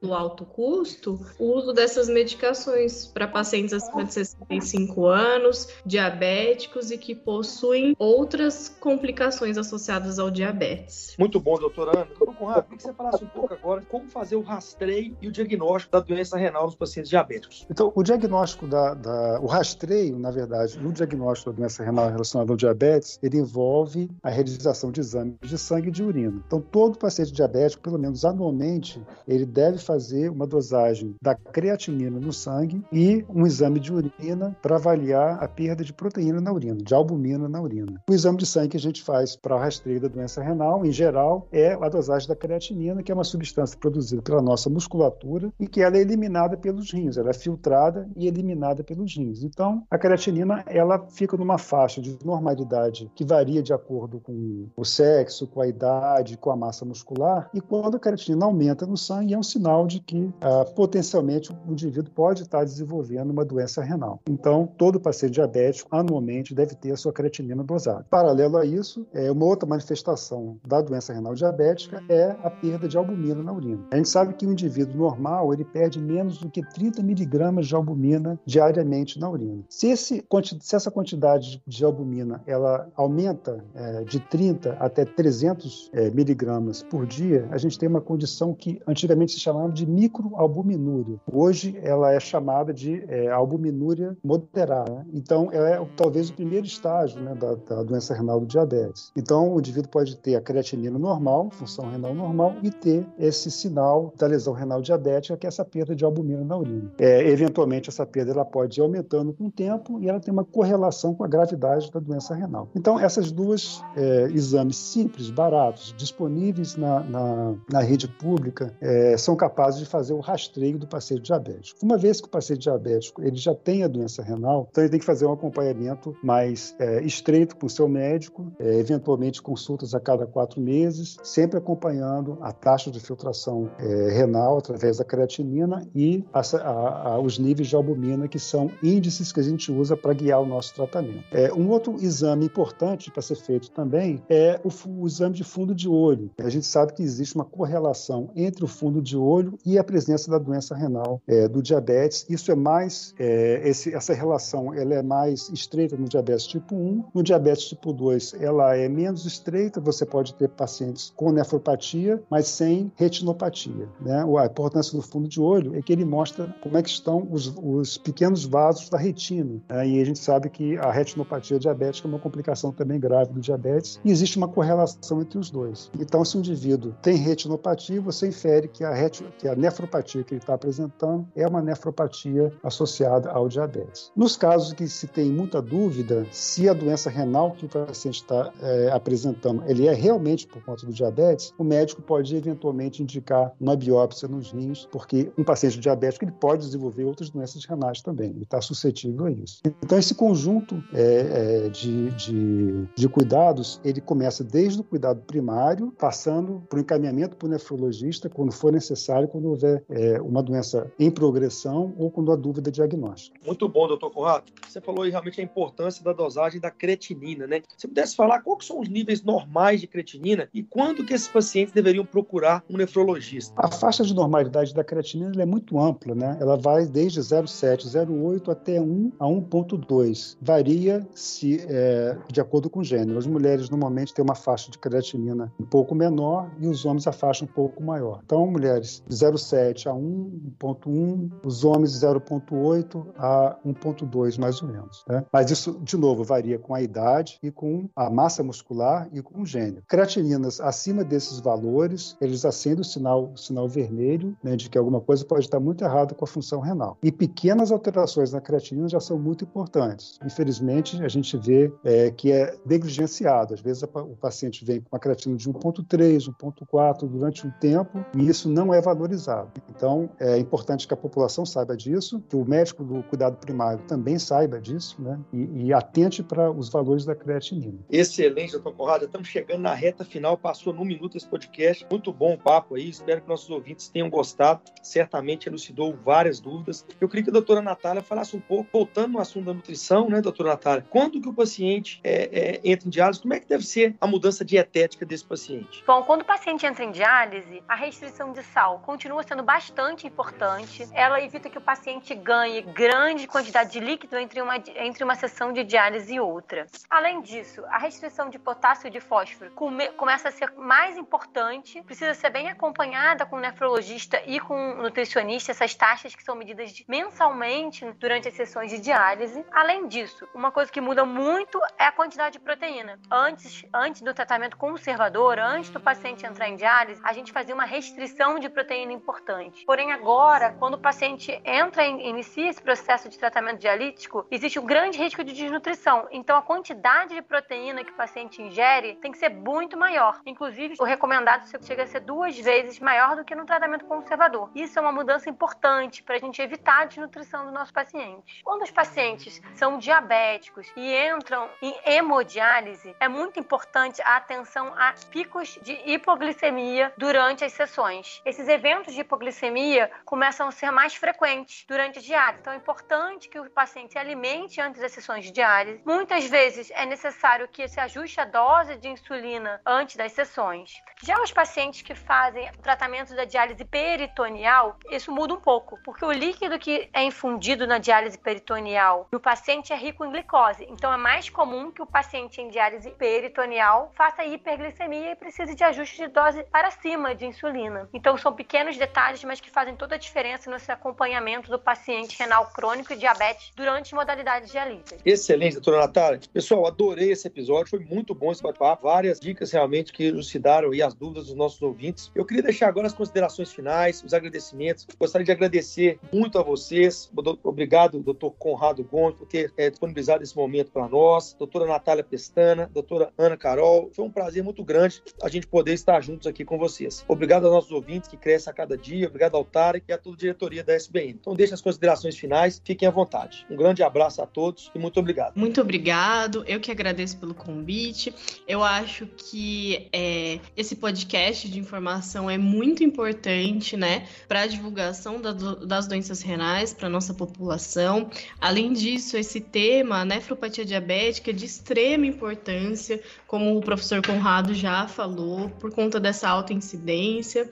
do 0.00 0.12
alto 0.12 0.44
custo 0.44 1.18
o 1.38 1.56
uso 1.56 1.72
dessas 1.72 2.08
medicações 2.08 3.06
para 3.06 3.26
pacientes 3.26 3.72
acima 3.72 4.04
de 4.04 4.12
65 4.12 5.06
anos, 5.06 5.68
diabéticos 5.84 6.90
e 6.90 6.98
que 6.98 7.14
possuem 7.14 7.94
outras 7.98 8.68
complicações 8.80 9.56
associadas 9.56 10.18
ao 10.18 10.30
diabetes. 10.30 11.14
Muito 11.18 11.40
bom, 11.40 11.58
doutora 11.58 11.92
Ana. 11.98 12.06
Doutor 12.18 12.34
Conrado, 12.36 12.62
queria 12.64 12.76
que 12.76 12.82
você 12.82 12.92
falasse 12.92 13.24
um 13.24 13.28
pouco 13.28 13.54
agora 13.54 13.82
como 13.88 14.08
fazer 14.08 14.36
o 14.36 14.42
rastreio 14.42 15.16
e 15.20 15.28
o 15.28 15.32
diagnóstico 15.32 15.92
da 15.92 16.00
doença 16.00 16.36
renal 16.36 16.66
nos 16.66 16.74
pacientes 16.74 17.10
diabéticos. 17.10 17.66
Então, 17.70 17.92
o 17.94 18.02
diagnóstico 18.02 18.66
da, 18.66 18.94
da 18.94 19.40
o 19.40 19.46
rastreio, 19.46 20.18
na 20.18 20.30
verdade, 20.30 20.78
no 20.78 20.92
diagnóstico 20.92 21.50
da 21.50 21.56
doença 21.56 21.82
renal 21.82 22.10
relacionada 22.10 22.52
ao 22.52 22.56
diabetes, 22.56 23.18
ele 23.22 23.38
envolve 23.38 24.10
a 24.22 24.30
realização 24.30 24.90
de 24.90 25.00
exames 25.00 25.36
de 25.42 25.58
sangue 25.58 25.88
e 25.88 25.92
de 25.92 26.02
urina. 26.02 26.25
Então, 26.46 26.60
todo 26.60 26.98
paciente 26.98 27.32
diabético, 27.32 27.82
pelo 27.82 27.98
menos 27.98 28.24
anualmente, 28.24 29.02
ele 29.26 29.44
deve 29.44 29.78
fazer 29.78 30.30
uma 30.30 30.46
dosagem 30.46 31.14
da 31.22 31.34
creatinina 31.34 32.18
no 32.18 32.32
sangue 32.32 32.84
e 32.92 33.24
um 33.28 33.46
exame 33.46 33.80
de 33.80 33.92
urina 33.92 34.56
para 34.62 34.76
avaliar 34.76 35.42
a 35.42 35.48
perda 35.48 35.84
de 35.84 35.92
proteína 35.92 36.40
na 36.40 36.52
urina, 36.52 36.76
de 36.76 36.94
albumina 36.94 37.48
na 37.48 37.60
urina. 37.60 38.02
O 38.08 38.14
exame 38.14 38.38
de 38.38 38.46
sangue 38.46 38.70
que 38.70 38.76
a 38.76 38.80
gente 38.80 39.02
faz 39.02 39.36
para 39.36 39.56
o 39.56 39.58
rastreio 39.58 40.00
da 40.00 40.08
doença 40.08 40.42
renal, 40.42 40.84
em 40.84 40.92
geral, 40.92 41.46
é 41.52 41.72
a 41.72 41.88
dosagem 41.88 42.28
da 42.28 42.36
creatinina, 42.36 43.02
que 43.02 43.10
é 43.10 43.14
uma 43.14 43.24
substância 43.24 43.78
produzida 43.78 44.22
pela 44.22 44.42
nossa 44.42 44.68
musculatura 44.68 45.52
e 45.58 45.66
que 45.66 45.80
ela 45.80 45.96
é 45.96 46.00
eliminada 46.00 46.56
pelos 46.56 46.92
rins, 46.92 47.16
ela 47.16 47.30
é 47.30 47.34
filtrada 47.34 48.08
e 48.16 48.26
eliminada 48.26 48.82
pelos 48.82 49.16
rins. 49.16 49.42
Então, 49.42 49.82
a 49.90 49.98
creatinina, 49.98 50.64
ela 50.66 51.06
fica 51.10 51.36
numa 51.36 51.58
faixa 51.58 52.00
de 52.00 52.18
normalidade 52.24 53.10
que 53.14 53.24
varia 53.24 53.62
de 53.62 53.72
acordo 53.72 54.20
com 54.20 54.66
o 54.76 54.84
sexo, 54.84 55.46
com 55.46 55.60
a 55.60 55.68
idade, 55.68 56.15
com 56.36 56.50
a 56.50 56.56
massa 56.56 56.84
muscular, 56.84 57.50
e 57.52 57.60
quando 57.60 57.96
a 57.96 58.00
creatinina 58.00 58.46
aumenta 58.46 58.86
no 58.86 58.96
sangue, 58.96 59.34
é 59.34 59.38
um 59.38 59.42
sinal 59.42 59.86
de 59.86 60.00
que 60.00 60.30
ah, 60.40 60.64
potencialmente 60.74 61.52
o 61.52 61.72
indivíduo 61.72 62.12
pode 62.12 62.42
estar 62.42 62.64
desenvolvendo 62.64 63.30
uma 63.30 63.44
doença 63.44 63.82
renal. 63.82 64.20
Então, 64.28 64.68
todo 64.76 65.00
paciente 65.00 65.34
diabético, 65.34 65.94
anualmente, 65.94 66.54
deve 66.54 66.74
ter 66.74 66.92
a 66.92 66.96
sua 66.96 67.12
creatinina 67.12 67.62
dosada. 67.62 68.06
Paralelo 68.10 68.56
a 68.56 68.64
isso, 68.64 69.06
é 69.12 69.30
uma 69.30 69.44
outra 69.44 69.68
manifestação 69.68 70.58
da 70.66 70.80
doença 70.80 71.12
renal 71.12 71.34
diabética 71.34 72.02
é 72.08 72.36
a 72.42 72.50
perda 72.50 72.88
de 72.88 72.96
albumina 72.96 73.42
na 73.42 73.52
urina. 73.52 73.84
A 73.90 73.96
gente 73.96 74.08
sabe 74.08 74.34
que 74.34 74.46
o 74.46 74.52
indivíduo 74.52 74.96
normal 74.96 75.52
ele 75.52 75.64
perde 75.64 76.00
menos 76.00 76.38
do 76.38 76.50
que 76.50 76.62
30 76.62 77.02
miligramas 77.02 77.66
de 77.66 77.74
albumina 77.74 78.38
diariamente 78.44 79.18
na 79.18 79.28
urina. 79.28 79.62
Se, 79.68 79.88
esse, 79.88 80.24
se 80.60 80.76
essa 80.76 80.90
quantidade 80.90 81.62
de 81.66 81.84
albumina 81.84 82.42
ela 82.46 82.88
aumenta 82.96 83.64
é, 83.74 84.04
de 84.04 84.20
30 84.20 84.76
até 84.78 85.04
300 85.04 85.90
é, 85.92 86.05
miligramas 86.10 86.82
por 86.82 87.06
dia, 87.06 87.46
a 87.50 87.58
gente 87.58 87.78
tem 87.78 87.88
uma 87.88 88.00
condição 88.00 88.54
que 88.54 88.80
antigamente 88.86 89.32
se 89.32 89.40
chamava 89.40 89.70
de 89.70 89.86
microalbuminúria. 89.86 91.20
Hoje 91.30 91.78
ela 91.82 92.12
é 92.12 92.20
chamada 92.20 92.72
de 92.72 93.04
é, 93.08 93.30
albuminúria 93.30 94.16
moderada. 94.22 95.06
Então, 95.12 95.48
ela 95.52 95.68
é 95.68 95.86
talvez 95.96 96.30
o 96.30 96.34
primeiro 96.34 96.66
estágio 96.66 97.20
né, 97.20 97.34
da, 97.34 97.54
da, 97.54 97.82
doença 97.82 98.14
renal 98.14 98.40
do 98.40 98.46
diabetes. 98.46 99.12
Então, 99.16 99.52
o 99.54 99.58
indivíduo 99.58 99.90
pode 99.90 100.16
ter 100.16 100.34
a 100.36 100.40
creatinina 100.40 100.98
normal, 100.98 101.50
função 101.50 101.90
renal 101.90 102.14
normal, 102.14 102.56
e 102.62 102.70
ter 102.70 103.06
esse 103.18 103.50
sinal 103.50 104.12
da 104.18 104.26
lesão 104.26 104.52
renal 104.52 104.80
diabética, 104.82 105.36
que 105.36 105.46
é 105.46 105.48
essa 105.48 105.64
perda 105.64 105.94
de 105.94 106.04
albumina 106.04 106.44
na 106.44 106.56
urina. 106.56 106.92
É, 106.98 107.28
eventualmente, 107.28 107.88
essa 107.88 108.06
perda 108.06 108.32
ela 108.32 108.44
pode 108.44 108.78
ir 108.78 108.82
aumentando 108.82 109.32
com 109.32 109.46
o 109.46 109.50
tempo 109.50 110.00
e 110.00 110.08
ela 110.08 110.20
tem 110.20 110.32
uma 110.32 110.44
correlação 110.44 111.14
com 111.14 111.24
a 111.24 111.28
gravidade 111.28 111.90
da 111.90 112.00
doença 112.00 112.34
renal. 112.34 112.68
Então, 112.74 112.98
essas 112.98 113.30
duas 113.30 113.82
é, 113.96 114.24
exames 114.32 114.76
simples, 114.76 115.30
baratos, 115.30 115.94
disponíveis 115.96 116.76
na, 116.76 117.00
na, 117.00 117.54
na 117.70 117.80
rede 117.80 118.08
pública 118.08 118.72
é, 118.80 119.16
são 119.16 119.36
capazes 119.36 119.80
de 119.80 119.86
fazer 119.86 120.12
o 120.12 120.20
rastreio 120.20 120.78
do 120.78 120.86
paciente 120.86 121.22
diabético. 121.22 121.78
Uma 121.82 121.96
vez 121.96 122.20
que 122.20 122.26
o 122.26 122.30
paciente 122.30 122.62
diabético 122.62 123.22
ele 123.22 123.36
já 123.36 123.54
tem 123.54 123.82
a 123.82 123.88
doença 123.88 124.22
renal, 124.22 124.68
então 124.70 124.84
ele 124.84 124.90
tem 124.90 125.00
que 125.00 125.06
fazer 125.06 125.26
um 125.26 125.32
acompanhamento 125.32 126.16
mais 126.22 126.74
é, 126.78 127.02
estreito 127.02 127.56
com 127.56 127.66
o 127.66 127.70
seu 127.70 127.88
médico, 127.88 128.52
é, 128.58 128.78
eventualmente 128.78 129.42
consultas 129.42 129.94
a 129.94 130.00
cada 130.00 130.26
quatro 130.26 130.60
meses, 130.60 131.16
sempre 131.22 131.58
acompanhando 131.58 132.38
a 132.40 132.52
taxa 132.52 132.90
de 132.90 133.00
filtração 133.00 133.70
é, 133.78 134.10
renal 134.12 134.58
através 134.58 134.98
da 134.98 135.04
creatinina 135.04 135.86
e 135.94 136.24
a, 136.32 136.40
a, 136.40 137.08
a, 137.10 137.18
os 137.18 137.38
níveis 137.38 137.68
de 137.68 137.76
albumina, 137.76 138.28
que 138.28 138.38
são 138.38 138.70
índices 138.82 139.32
que 139.32 139.40
a 139.40 139.42
gente 139.42 139.72
usa 139.72 139.96
para 139.96 140.12
guiar 140.12 140.40
o 140.40 140.46
nosso 140.46 140.74
tratamento. 140.74 141.24
É, 141.32 141.52
um 141.52 141.68
outro 141.70 141.96
exame 142.00 142.46
importante 142.46 143.10
para 143.10 143.22
ser 143.22 143.36
feito 143.36 143.70
também 143.70 144.22
é 144.28 144.60
o, 144.64 144.70
o 145.02 145.06
exame 145.06 145.34
de 145.34 145.44
fundo 145.44 145.74
de 145.74 145.85
de 145.86 145.88
olho. 145.88 146.30
A 146.38 146.50
gente 146.50 146.66
sabe 146.66 146.92
que 146.92 147.02
existe 147.02 147.36
uma 147.36 147.44
correlação 147.44 148.30
entre 148.34 148.64
o 148.64 148.68
fundo 148.68 149.00
de 149.00 149.16
olho 149.16 149.56
e 149.64 149.78
a 149.78 149.84
presença 149.84 150.30
da 150.30 150.38
doença 150.38 150.74
renal 150.74 151.22
é, 151.26 151.46
do 151.46 151.62
diabetes. 151.62 152.26
Isso 152.28 152.50
é 152.50 152.56
mais, 152.56 153.14
é, 153.18 153.62
esse, 153.64 153.94
essa 153.94 154.12
relação 154.12 154.74
ela 154.74 154.94
é 154.94 155.02
mais 155.02 155.48
estreita 155.50 155.96
no 155.96 156.08
diabetes 156.08 156.46
tipo 156.46 156.74
1. 156.74 157.04
No 157.14 157.22
diabetes 157.22 157.66
tipo 157.66 157.92
2, 157.92 158.34
ela 158.40 158.76
é 158.76 158.88
menos 158.88 159.24
estreita. 159.24 159.80
Você 159.80 160.04
pode 160.04 160.34
ter 160.34 160.48
pacientes 160.48 161.12
com 161.14 161.30
nefropatia, 161.30 162.20
mas 162.28 162.48
sem 162.48 162.90
retinopatia. 162.96 163.88
Né? 164.00 164.24
A 164.38 164.46
importância 164.46 164.92
do 164.92 165.02
fundo 165.02 165.28
de 165.28 165.40
olho 165.40 165.76
é 165.76 165.82
que 165.82 165.92
ele 165.92 166.04
mostra 166.04 166.54
como 166.62 166.76
é 166.76 166.82
que 166.82 166.88
estão 166.88 167.26
os, 167.30 167.54
os 167.56 167.96
pequenos 167.96 168.44
vasos 168.44 168.88
da 168.88 168.98
retina. 168.98 169.60
Né? 169.68 169.88
E 169.88 170.00
a 170.00 170.04
gente 170.04 170.18
sabe 170.18 170.50
que 170.50 170.76
a 170.78 170.90
retinopatia 170.90 171.58
diabética 171.58 172.08
é 172.08 172.10
uma 172.10 172.18
complicação 172.18 172.72
também 172.72 172.98
grave 172.98 173.32
do 173.32 173.40
diabetes 173.40 174.00
e 174.04 174.10
existe 174.10 174.36
uma 174.36 174.48
correlação 174.48 175.20
entre 175.20 175.38
os 175.38 175.50
dois. 175.50 175.75
Então, 175.98 176.24
se 176.24 176.36
o 176.36 176.38
indivíduo 176.38 176.94
tem 177.02 177.16
retinopatia, 177.16 178.00
você 178.00 178.28
infere 178.28 178.68
que 178.68 178.84
a, 178.84 178.92
que 179.38 179.48
a 179.48 179.54
nefropatia 179.54 180.22
que 180.22 180.34
ele 180.34 180.40
está 180.40 180.54
apresentando 180.54 181.26
é 181.34 181.46
uma 181.46 181.62
nefropatia 181.62 182.52
associada 182.62 183.30
ao 183.30 183.48
diabetes. 183.48 184.10
Nos 184.16 184.36
casos 184.36 184.72
que 184.72 184.88
se 184.88 185.06
tem 185.06 185.30
muita 185.30 185.60
dúvida 185.60 186.26
se 186.30 186.68
a 186.68 186.72
doença 186.72 187.10
renal 187.10 187.52
que 187.52 187.66
o 187.66 187.68
paciente 187.68 188.22
está 188.22 188.52
é, 188.60 188.90
apresentando 188.90 189.62
ele 189.66 189.86
é 189.86 189.94
realmente 189.94 190.46
por 190.46 190.62
conta 190.64 190.86
do 190.86 190.92
diabetes, 190.92 191.52
o 191.58 191.64
médico 191.64 192.02
pode 192.02 192.34
eventualmente 192.36 193.02
indicar 193.02 193.52
uma 193.60 193.76
biópsia 193.76 194.28
nos 194.28 194.52
rins, 194.52 194.86
porque 194.90 195.30
um 195.36 195.44
paciente 195.44 195.78
diabético 195.78 196.24
ele 196.24 196.32
pode 196.32 196.64
desenvolver 196.64 197.04
outras 197.04 197.30
doenças 197.30 197.64
renais 197.64 198.00
também, 198.00 198.30
ele 198.30 198.42
está 198.42 198.60
suscetível 198.60 199.26
a 199.26 199.30
isso. 199.30 199.60
Então, 199.82 199.98
esse 199.98 200.14
conjunto 200.14 200.82
é, 200.92 201.64
é, 201.66 201.68
de, 201.68 202.10
de, 202.12 202.88
de 202.94 203.08
cuidados, 203.08 203.80
ele 203.84 204.00
começa 204.00 204.42
desde 204.44 204.80
o 204.80 204.84
cuidado 204.84 205.20
primário, 205.22 205.55
passando 205.98 206.62
por 206.68 206.78
encaminhamento 206.78 207.36
para 207.36 207.46
o 207.46 207.50
nefrologista 207.50 208.28
quando 208.28 208.52
for 208.52 208.72
necessário, 208.72 209.28
quando 209.28 209.48
houver 209.48 209.84
é, 209.88 210.20
uma 210.20 210.42
doença 210.42 210.90
em 210.98 211.10
progressão 211.10 211.94
ou 211.98 212.10
quando 212.10 212.32
há 212.32 212.36
dúvida 212.36 212.70
diagnóstica. 212.70 213.38
Muito 213.44 213.68
bom, 213.68 213.88
doutor 213.88 214.10
Conrado. 214.10 214.44
Você 214.66 214.80
falou 214.80 215.04
aí 215.04 215.10
realmente 215.10 215.40
a 215.40 215.44
importância 215.44 216.04
da 216.04 216.12
dosagem 216.12 216.60
da 216.60 216.70
creatinina, 216.70 217.46
né? 217.46 217.62
Se 217.76 217.88
pudesse 217.88 218.14
falar 218.14 218.40
quais 218.40 218.66
são 218.66 218.80
os 218.80 218.88
níveis 218.88 219.22
normais 219.22 219.80
de 219.80 219.86
creatinina 219.86 220.48
e 220.52 220.62
quando 220.62 221.04
que 221.04 221.14
esses 221.14 221.28
pacientes 221.28 221.72
deveriam 221.72 222.04
procurar 222.04 222.64
um 222.68 222.76
nefrologista? 222.76 223.54
A 223.56 223.70
faixa 223.70 224.04
de 224.04 224.14
normalidade 224.14 224.74
da 224.74 224.84
creatinina 224.84 225.42
é 225.42 225.46
muito 225.46 225.78
ampla, 225.78 226.14
né? 226.14 226.36
Ela 226.40 226.56
vai 226.56 226.86
desde 226.86 227.20
0,7, 227.20 227.86
0,8 227.86 228.50
até 228.50 228.80
1 228.80 229.12
a 229.18 229.26
1,2. 229.26 230.36
Varia 230.40 231.06
se 231.14 231.64
é, 231.68 232.16
de 232.30 232.40
acordo 232.40 232.68
com 232.68 232.80
o 232.80 232.84
gênero. 232.84 233.18
As 233.18 233.26
mulheres 233.26 233.70
normalmente 233.70 234.12
têm 234.12 234.24
uma 234.24 234.34
faixa 234.34 234.70
de 234.70 234.78
creatinina 234.78 235.45
um 235.60 235.64
pouco 235.64 235.94
menor 235.94 236.50
e 236.58 236.68
os 236.68 236.84
homens 236.84 237.06
a 237.06 237.12
faixa 237.12 237.44
um 237.44 237.48
pouco 237.48 237.82
maior. 237.82 238.20
Então, 238.24 238.46
mulheres 238.46 239.02
de 239.06 239.14
0,7 239.14 239.86
a 239.86 239.94
1, 239.94 240.52
1,1, 240.60 241.30
os 241.44 241.64
homens 241.64 241.92
de 241.92 242.06
0,8 242.06 243.06
a 243.16 243.56
1,2 243.64 244.38
mais 244.38 244.62
ou 244.62 244.68
menos. 244.68 245.04
Né? 245.08 245.24
Mas 245.32 245.50
isso, 245.50 245.78
de 245.82 245.96
novo, 245.96 246.24
varia 246.24 246.58
com 246.58 246.74
a 246.74 246.82
idade 246.82 247.38
e 247.42 247.50
com 247.50 247.88
a 247.94 248.10
massa 248.10 248.42
muscular 248.42 249.08
e 249.12 249.22
com 249.22 249.42
o 249.42 249.46
gênero. 249.46 249.82
Creatininas 249.88 250.60
acima 250.60 251.04
desses 251.04 251.40
valores, 251.40 252.16
eles 252.20 252.44
acendem 252.44 252.80
o 252.80 252.84
sinal, 252.84 253.32
o 253.32 253.36
sinal 253.36 253.68
vermelho 253.68 254.36
né, 254.42 254.56
de 254.56 254.68
que 254.68 254.78
alguma 254.78 255.00
coisa 255.00 255.24
pode 255.24 255.44
estar 255.44 255.60
muito 255.60 255.84
errada 255.84 256.14
com 256.14 256.24
a 256.24 256.28
função 256.28 256.60
renal. 256.60 256.96
E 257.02 257.12
pequenas 257.12 257.70
alterações 257.70 258.32
na 258.32 258.40
creatinina 258.40 258.88
já 258.88 259.00
são 259.00 259.18
muito 259.18 259.44
importantes. 259.44 260.18
Infelizmente, 260.24 261.02
a 261.02 261.08
gente 261.08 261.36
vê 261.36 261.72
é, 261.84 262.10
que 262.10 262.32
é 262.32 262.56
negligenciado. 262.64 263.54
Às 263.54 263.60
vezes 263.60 263.82
o 263.82 264.16
paciente 264.16 264.64
vem 264.64 264.80
com 264.80 264.88
uma 264.92 264.98
creatina 264.98 265.35
de 265.36 265.50
1,3, 265.50 266.30
1,4 266.30 267.08
durante 267.08 267.46
um 267.46 267.50
tempo 267.50 268.04
e 268.14 268.28
isso 268.28 268.48
não 268.48 268.72
é 268.72 268.80
valorizado. 268.80 269.52
Então, 269.70 270.10
é 270.18 270.38
importante 270.38 270.86
que 270.86 270.94
a 270.94 270.96
população 270.96 271.44
saiba 271.44 271.76
disso, 271.76 272.22
que 272.28 272.36
o 272.36 272.44
médico 272.44 272.84
do 272.84 273.02
cuidado 273.02 273.36
primário 273.36 273.82
também 273.86 274.18
saiba 274.18 274.60
disso 274.60 275.00
né, 275.00 275.18
e, 275.32 275.66
e 275.66 275.72
atente 275.72 276.22
para 276.22 276.50
os 276.50 276.68
valores 276.68 277.04
da 277.04 277.14
creatinina. 277.14 277.78
Excelente, 277.90 278.52
doutor 278.52 278.74
Conrado. 278.74 279.04
Estamos 279.04 279.28
chegando 279.28 279.62
na 279.62 279.74
reta 279.74 280.04
final, 280.04 280.36
passou 280.36 280.72
num 280.72 280.84
minuto 280.84 281.16
esse 281.16 281.26
podcast. 281.26 281.86
Muito 281.90 282.12
bom 282.12 282.34
o 282.34 282.38
papo 282.38 282.74
aí, 282.74 282.88
espero 282.88 283.22
que 283.22 283.28
nossos 283.28 283.50
ouvintes 283.50 283.88
tenham 283.88 284.08
gostado. 284.08 284.60
Certamente 284.82 285.48
elucidou 285.48 285.96
várias 286.04 286.40
dúvidas. 286.40 286.84
Eu 287.00 287.08
queria 287.08 287.24
que 287.24 287.30
a 287.30 287.32
doutora 287.32 287.60
Natália 287.60 288.02
falasse 288.02 288.36
um 288.36 288.40
pouco, 288.40 288.68
voltando 288.72 289.12
no 289.12 289.18
assunto 289.20 289.46
da 289.46 289.54
nutrição, 289.54 290.08
né, 290.08 290.20
doutora 290.20 290.50
Natália? 290.50 290.84
Quando 290.88 291.20
que 291.20 291.28
o 291.28 291.34
paciente 291.34 292.00
é, 292.02 292.28
é, 292.32 292.60
entra 292.64 292.86
em 292.86 292.90
diálise, 292.90 293.20
como 293.20 293.34
é 293.34 293.40
que 293.40 293.48
deve 293.48 293.64
ser 293.66 293.96
a 294.00 294.06
mudança 294.06 294.44
dietética 294.44 295.04
desse 295.04 295.24
paciente? 295.26 295.82
Bom, 295.86 296.02
quando 296.02 296.22
o 296.22 296.24
paciente 296.24 296.64
entra 296.64 296.84
em 296.84 296.90
diálise, 296.90 297.62
a 297.68 297.74
restrição 297.74 298.32
de 298.32 298.42
sal 298.42 298.80
continua 298.80 299.22
sendo 299.22 299.42
bastante 299.42 300.06
importante. 300.06 300.88
Ela 300.92 301.20
evita 301.20 301.50
que 301.50 301.58
o 301.58 301.60
paciente 301.60 302.14
ganhe 302.14 302.62
grande 302.62 303.26
quantidade 303.26 303.70
de 303.70 303.80
líquido 303.80 304.16
entre 304.16 304.40
uma, 304.40 304.56
entre 304.56 305.04
uma 305.04 305.14
sessão 305.14 305.52
de 305.52 305.64
diálise 305.64 306.14
e 306.14 306.20
outra. 306.20 306.66
Além 306.88 307.20
disso, 307.20 307.64
a 307.66 307.78
restrição 307.78 308.30
de 308.30 308.38
potássio 308.38 308.88
e 308.88 308.90
de 308.90 309.00
fósforo 309.00 309.50
come, 309.52 309.88
começa 309.92 310.28
a 310.28 310.32
ser 310.32 310.52
mais 310.52 310.96
importante, 310.96 311.82
precisa 311.82 312.14
ser 312.14 312.30
bem 312.30 312.48
acompanhada 312.48 313.26
com 313.26 313.36
o 313.36 313.40
nefrologista 313.40 314.22
e 314.26 314.38
com 314.38 314.72
o 314.72 314.82
nutricionista, 314.82 315.50
essas 315.50 315.74
taxas 315.74 316.14
que 316.14 316.22
são 316.22 316.36
medidas 316.36 316.72
mensalmente 316.88 317.90
durante 317.94 318.28
as 318.28 318.34
sessões 318.34 318.70
de 318.70 318.78
diálise. 318.78 319.44
Além 319.50 319.88
disso, 319.88 320.26
uma 320.34 320.50
coisa 320.50 320.70
que 320.70 320.80
muda 320.80 321.04
muito 321.04 321.60
é 321.78 321.84
a 321.84 321.92
quantidade 321.92 322.34
de 322.34 322.44
proteína. 322.44 322.98
Antes, 323.10 323.64
antes 323.74 324.02
do 324.02 324.14
tratamento 324.14 324.56
conservador, 324.56 325.15
antes 325.38 325.70
do 325.70 325.80
paciente 325.80 326.26
entrar 326.26 326.48
em 326.48 326.56
diálise, 326.56 327.00
a 327.04 327.12
gente 327.12 327.32
fazia 327.32 327.54
uma 327.54 327.64
restrição 327.64 328.38
de 328.38 328.48
proteína 328.48 328.92
importante. 328.92 329.64
Porém, 329.64 329.92
agora, 329.92 330.54
quando 330.58 330.74
o 330.74 330.78
paciente 330.78 331.40
entra 331.44 331.84
em 331.84 332.08
inicia 332.08 332.48
esse 332.48 332.62
processo 332.62 333.08
de 333.08 333.18
tratamento 333.18 333.58
dialítico, 333.58 334.26
existe 334.30 334.58
um 334.58 334.64
grande 334.64 334.98
risco 334.98 335.22
de 335.22 335.32
desnutrição. 335.32 336.06
Então, 336.10 336.36
a 336.36 336.42
quantidade 336.42 337.14
de 337.14 337.22
proteína 337.22 337.84
que 337.84 337.92
o 337.92 337.96
paciente 337.96 338.40
ingere 338.42 338.96
tem 338.96 339.12
que 339.12 339.18
ser 339.18 339.30
muito 339.30 339.76
maior. 339.76 340.20
Inclusive, 340.24 340.74
o 340.78 340.84
recomendado 340.84 341.46
chega 341.64 341.82
a 341.82 341.86
ser 341.86 342.00
duas 342.00 342.38
vezes 342.38 342.78
maior 342.80 343.16
do 343.16 343.24
que 343.24 343.34
no 343.34 343.44
tratamento 343.44 343.84
conservador. 343.84 344.50
Isso 344.54 344.78
é 344.78 344.82
uma 344.82 344.92
mudança 344.92 345.28
importante 345.28 346.02
para 346.02 346.16
a 346.16 346.18
gente 346.18 346.40
evitar 346.40 346.82
a 346.82 346.84
desnutrição 346.84 347.46
do 347.46 347.52
nosso 347.52 347.72
paciente. 347.72 348.42
Quando 348.44 348.62
os 348.62 348.70
pacientes 348.70 349.40
são 349.54 349.78
diabéticos 349.78 350.66
e 350.76 350.94
entram 351.08 351.48
em 351.62 351.74
hemodiálise, 351.84 352.94
é 353.00 353.08
muito 353.08 353.38
importante 353.38 354.00
a 354.02 354.16
atenção 354.16 354.72
a 354.76 354.88
picos 355.06 355.58
de 355.62 355.72
hipoglicemia 355.86 356.92
durante 356.96 357.44
as 357.44 357.52
sessões. 357.52 358.20
Esses 358.24 358.48
eventos 358.48 358.94
de 358.94 359.00
hipoglicemia 359.00 359.90
começam 360.04 360.48
a 360.48 360.50
ser 360.50 360.70
mais 360.70 360.94
frequentes 360.94 361.64
durante 361.68 361.98
a 361.98 362.02
diálise. 362.02 362.40
Então 362.40 362.52
é 362.52 362.56
importante 362.56 363.28
que 363.28 363.38
o 363.38 363.48
paciente 363.50 363.98
alimente 363.98 364.60
antes 364.60 364.80
das 364.80 364.92
sessões 364.92 365.24
de 365.24 365.30
diálise. 365.30 365.80
Muitas 365.84 366.26
vezes 366.28 366.70
é 366.72 366.84
necessário 366.84 367.48
que 367.48 367.66
se 367.68 367.80
ajuste 367.80 368.20
a 368.20 368.24
dose 368.24 368.76
de 368.76 368.88
insulina 368.88 369.60
antes 369.64 369.96
das 369.96 370.12
sessões. 370.12 370.72
Já 371.02 371.20
os 371.22 371.32
pacientes 371.32 371.82
que 371.82 371.94
fazem 371.94 372.50
tratamento 372.62 373.14
da 373.14 373.24
diálise 373.24 373.64
peritoneal, 373.64 374.78
isso 374.90 375.12
muda 375.12 375.34
um 375.34 375.40
pouco, 375.40 375.78
porque 375.84 376.04
o 376.04 376.12
líquido 376.12 376.58
que 376.58 376.88
é 376.92 377.02
infundido 377.02 377.66
na 377.66 377.78
diálise 377.78 378.18
peritoneal 378.18 379.06
no 379.12 379.20
paciente 379.20 379.72
é 379.72 379.76
rico 379.76 380.04
em 380.04 380.10
glicose. 380.10 380.66
Então 380.70 380.92
é 380.92 380.96
mais 380.96 381.28
comum 381.28 381.70
que 381.70 381.82
o 381.82 381.86
paciente 381.86 382.40
em 382.40 382.48
diálise 382.48 382.90
peritoneal 382.92 383.92
faça 383.94 384.24
hiperglicemia 384.24 384.95
e 384.96 385.14
precise 385.16 385.54
de 385.54 385.64
ajuste 385.64 385.96
de 385.96 386.08
dose 386.08 386.42
para 386.44 386.70
cima 386.70 387.14
de 387.14 387.26
insulina. 387.26 387.88
Então 387.92 388.16
são 388.16 388.32
pequenos 388.32 388.76
detalhes, 388.76 389.22
mas 389.24 389.40
que 389.40 389.50
fazem 389.50 389.76
toda 389.76 389.94
a 389.94 389.98
diferença 389.98 390.50
nesse 390.50 390.70
acompanhamento 390.70 391.50
do 391.50 391.58
paciente 391.58 392.18
renal 392.18 392.46
crônico 392.52 392.92
e 392.92 392.96
diabetes 392.96 393.52
durante 393.54 393.94
modalidades 393.94 394.50
dialíticas. 394.50 395.00
Excelente, 395.04 395.54
doutora 395.54 395.80
Natália. 395.80 396.20
Pessoal, 396.32 396.66
adorei 396.66 397.12
esse 397.12 397.26
episódio, 397.26 397.70
foi 397.70 397.80
muito 397.80 398.14
bom 398.14 398.32
esse 398.32 398.42
bate-papo, 398.42 398.84
várias 398.84 399.20
dicas 399.20 399.50
realmente 399.52 399.92
que 399.92 400.04
elucidaram 400.04 400.70
aí 400.70 400.82
as 400.82 400.94
dúvidas 400.94 401.26
dos 401.26 401.34
nossos 401.34 401.60
ouvintes. 401.60 402.10
Eu 402.14 402.24
queria 402.24 402.42
deixar 402.42 402.68
agora 402.68 402.86
as 402.86 402.94
considerações 402.94 403.52
finais, 403.52 404.02
os 404.02 404.14
agradecimentos. 404.14 404.86
Gostaria 404.98 405.24
de 405.24 405.32
agradecer 405.32 405.98
muito 406.12 406.38
a 406.38 406.42
vocês. 406.42 407.10
Obrigado, 407.42 408.00
doutor 408.00 408.32
Conrado 408.32 408.82
Gomes, 408.84 409.18
por 409.18 409.26
ter 409.26 409.52
é, 409.56 409.70
disponibilizado 409.70 410.22
esse 410.22 410.36
momento 410.36 410.70
para 410.70 410.88
nós. 410.88 411.34
Doutora 411.34 411.66
Natália 411.66 412.04
Pestana, 412.04 412.70
doutora 412.72 413.12
Ana 413.18 413.36
Carol. 413.36 413.90
Foi 413.94 414.04
um 414.04 414.10
prazer 414.10 414.42
muito 414.42 414.62
grande 414.64 414.85
a 415.22 415.28
gente 415.28 415.46
poder 415.46 415.72
estar 415.74 416.00
juntos 416.00 416.26
aqui 416.26 416.44
com 416.44 416.58
vocês. 416.58 417.04
Obrigado 417.08 417.44
aos 417.44 417.54
nossos 417.54 417.72
ouvintes 417.72 418.08
que 418.08 418.16
crescem 418.16 418.50
a 418.50 418.54
cada 418.54 418.76
dia. 418.76 419.06
Obrigado 419.06 419.36
ao 419.36 419.44
Tarek 419.44 419.86
e 419.88 419.92
a 419.92 419.98
toda 419.98 420.16
a 420.16 420.18
diretoria 420.18 420.64
da 420.64 420.74
SBN. 420.74 421.18
Então, 421.20 421.34
deixe 421.34 421.54
as 421.54 421.60
considerações 421.60 422.16
finais. 422.16 422.60
Fiquem 422.64 422.86
à 422.88 422.90
vontade. 422.90 423.46
Um 423.50 423.56
grande 423.56 423.82
abraço 423.82 424.22
a 424.22 424.26
todos 424.26 424.70
e 424.74 424.78
muito 424.78 424.98
obrigado. 425.00 425.36
Muito 425.36 425.60
obrigado. 425.60 426.44
Eu 426.46 426.60
que 426.60 426.70
agradeço 426.70 427.18
pelo 427.18 427.34
convite. 427.34 428.14
Eu 428.46 428.62
acho 428.62 429.06
que 429.06 429.88
é, 429.92 430.40
esse 430.56 430.76
podcast 430.76 431.48
de 431.48 431.58
informação 431.58 432.28
é 432.28 432.38
muito 432.38 432.82
importante, 432.82 433.76
né, 433.76 434.06
para 434.28 434.42
a 434.42 434.46
divulgação 434.46 435.20
da, 435.20 435.32
das 435.32 435.86
doenças 435.86 436.22
renais 436.22 436.72
para 436.72 436.88
nossa 436.88 437.14
população. 437.14 438.10
Além 438.40 438.72
disso, 438.72 439.16
esse 439.16 439.40
tema, 439.40 440.04
nefropatia 440.04 440.64
diabética, 440.64 441.30
é 441.30 441.34
de 441.34 441.44
extrema 441.44 442.06
importância, 442.06 443.00
como 443.26 443.56
o 443.56 443.60
professor 443.60 444.04
Conrado 444.04 444.54
já 444.54 444.75
falou, 444.86 445.48
por 445.60 445.72
conta 445.72 446.00
dessa 446.00 446.28
alta 446.28 446.52
incidência. 446.52 447.48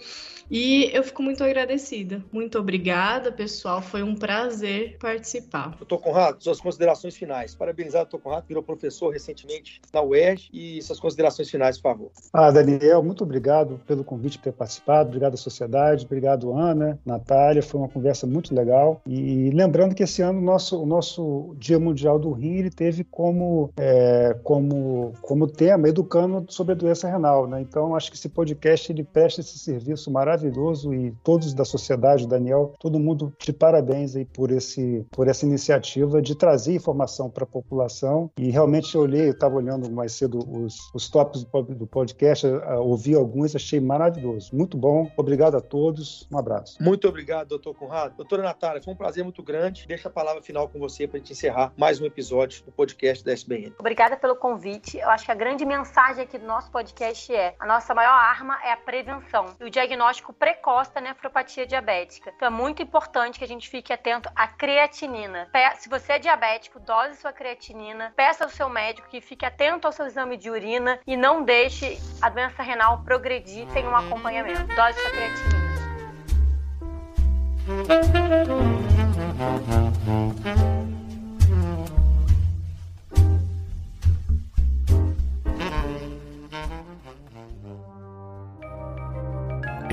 E 0.51 0.91
eu 0.93 1.03
fico 1.03 1.23
muito 1.23 1.43
agradecida. 1.43 2.23
Muito 2.33 2.59
obrigada, 2.59 3.33
pessoal. 3.33 3.81
Foi 3.81 4.03
um 4.03 4.15
prazer 4.15 4.97
participar. 4.99 5.75
Doutor 5.77 5.99
Conrado, 5.99 6.43
suas 6.43 6.61
considerações 6.61 7.17
finais. 7.17 7.55
Parabenizar 7.55 8.03
o 8.03 8.05
doutor 8.05 8.21
Conrado, 8.21 8.45
virou 8.47 8.63
professor 8.63 9.11
recentemente 9.11 9.81
na 9.93 10.03
UERJ. 10.03 10.51
E 10.53 10.83
suas 10.83 11.01
considerações 11.01 11.51
finais, 11.51 11.77
por 11.79 11.91
favor. 11.91 12.11
Ah, 12.33 12.51
Daniel, 12.51 13.03
muito 13.03 13.25
obrigado 13.25 13.81
pelo 13.87 14.05
convite 14.05 14.39
por 14.39 14.45
ter 14.45 14.53
participado. 14.53 15.09
Obrigado 15.09 15.35
à 15.35 15.37
sociedade. 15.37 16.05
Obrigado, 16.05 16.53
Ana, 16.53 16.99
Natália. 17.05 17.63
Foi 17.63 17.81
uma 17.81 17.89
conversa 17.89 18.27
muito 18.27 18.55
legal. 18.55 19.01
E 19.07 19.51
lembrando 19.51 19.95
que 19.95 20.03
esse 20.03 20.23
ano 20.23 20.39
o 20.39 20.43
nosso, 20.43 20.83
o 20.83 20.87
nosso 20.87 21.55
Dia 21.59 21.79
Mundial 21.79 22.19
do 22.19 22.33
Rim 22.33 22.57
ele 22.59 22.71
teve 22.71 23.05
como, 23.05 23.71
é, 23.77 24.37
como, 24.43 25.13
como 25.23 25.47
tema 25.47 25.89
educando 25.89 26.45
sobre 26.49 26.73
a 26.73 26.77
doença 26.77 27.09
renal. 27.09 27.47
Né? 27.47 27.61
Então, 27.61 27.97
acho 27.97 28.11
que 28.11 28.17
esse 28.17 28.29
podcast 28.29 28.93
ele 28.93 29.05
presta 29.05 29.41
esse 29.41 29.59
serviço 29.59 30.11
maravilhoso 30.11 30.34
maravilhoso 30.35 30.93
e 30.93 31.13
todos 31.23 31.55
da 31.55 31.65
sociedade, 31.65 32.27
Daniel, 32.27 32.75
todo 32.81 32.99
mundo 32.99 33.33
de 33.39 33.53
parabéns 33.53 34.17
aí 34.17 34.25
por 34.25 34.51
esse 34.51 35.07
por 35.11 35.29
essa 35.29 35.47
iniciativa 35.47 36.21
de 36.21 36.35
trazer 36.35 36.75
informação 36.75 37.31
para 37.31 37.45
a 37.45 37.47
população. 37.47 38.31
E 38.37 38.51
realmente 38.51 38.95
eu 38.95 39.03
olhei, 39.03 39.29
eu 39.29 39.33
estava 39.33 39.55
olhando 39.55 39.91
mais 39.91 40.13
cedo 40.13 40.39
os, 40.39 40.91
os 40.93 41.09
tops 41.09 41.45
do 41.45 41.87
podcast, 41.87 42.47
ouvi 42.81 43.15
alguns, 43.15 43.55
achei 43.55 43.81
maravilhoso, 43.81 44.55
muito 44.55 44.77
bom, 44.77 45.11
obrigado 45.17 45.57
a 45.57 45.61
todos, 45.61 46.27
um 46.33 46.39
abraço. 46.39 46.83
Muito 46.83 47.09
obrigado, 47.09 47.49
doutor 47.49 47.75
Conrado. 47.75 48.17
Doutora 48.17 48.43
Natália, 48.43 48.83
foi 48.83 48.93
um 48.93 48.97
prazer 48.97 49.23
muito 49.23 49.43
grande, 49.43 49.87
deixa 49.87 50.09
a 50.09 50.13
palavra 50.13 50.43
final 50.43 50.69
com 50.69 50.79
você 50.79 51.07
para 51.07 51.17
a 51.17 51.21
gente 51.21 51.33
encerrar 51.33 51.73
mais 51.77 52.01
um 52.01 52.05
episódio 52.05 52.65
do 52.65 52.73
podcast 52.73 53.25
da 53.25 53.33
SBN. 53.33 53.75
Obrigada 53.79 54.17
pelo 54.17 54.35
convite, 54.35 54.99
eu 54.99 55.09
acho 55.11 55.25
que 55.25 55.31
a 55.31 55.35
grande 55.35 55.65
mensagem 55.65 56.25
aqui 56.25 56.39
do 56.39 56.47
nosso 56.47 56.71
podcast 56.71 57.33
é 57.33 57.55
a 57.59 57.67
nossa 57.67 57.95
maior 57.95 58.15
arma 58.15 58.59
é 58.65 58.73
a 58.73 58.77
prevenção. 58.77 59.55
E 59.61 59.65
o 59.65 59.71
diagnóstico 59.71 60.24
diagnóstico 60.25 60.33
precoce 60.33 60.95
da 60.95 61.01
nefropatia 61.01 61.67
diabética. 61.67 62.33
Então 62.35 62.49
é 62.49 62.51
muito 62.51 62.83
importante 62.83 63.39
que 63.39 63.45
a 63.45 63.49
gente 63.49 63.69
fique 63.69 63.93
atento 63.93 64.31
à 64.35 64.49
creatinina. 64.49 65.49
Se 65.77 65.89
você 65.89 66.15
é 66.15 66.19
diabético, 66.19 66.81
dose 66.81 67.17
sua 67.17 67.33
creatinina, 67.33 68.13
peça 68.17 68.45
ao 68.45 68.51
seu 68.51 68.69
médico 68.69 69.09
que 69.09 69.21
fique 69.21 69.45
atento 69.45 69.87
ao 69.87 69.93
seu 69.93 70.07
exame 70.07 70.37
de 70.37 70.51
urina 70.51 70.99
e 71.07 71.17
não 71.17 71.43
deixe 71.45 71.99
a 72.23 72.31
doença 72.31 72.63
renal 72.63 73.03
progredir 73.05 73.69
sem 73.71 73.87
um 73.87 73.95
acompanhamento. 73.95 74.65
Dose 74.75 74.99
sua 75.01 75.11
creatinina. 75.11 75.65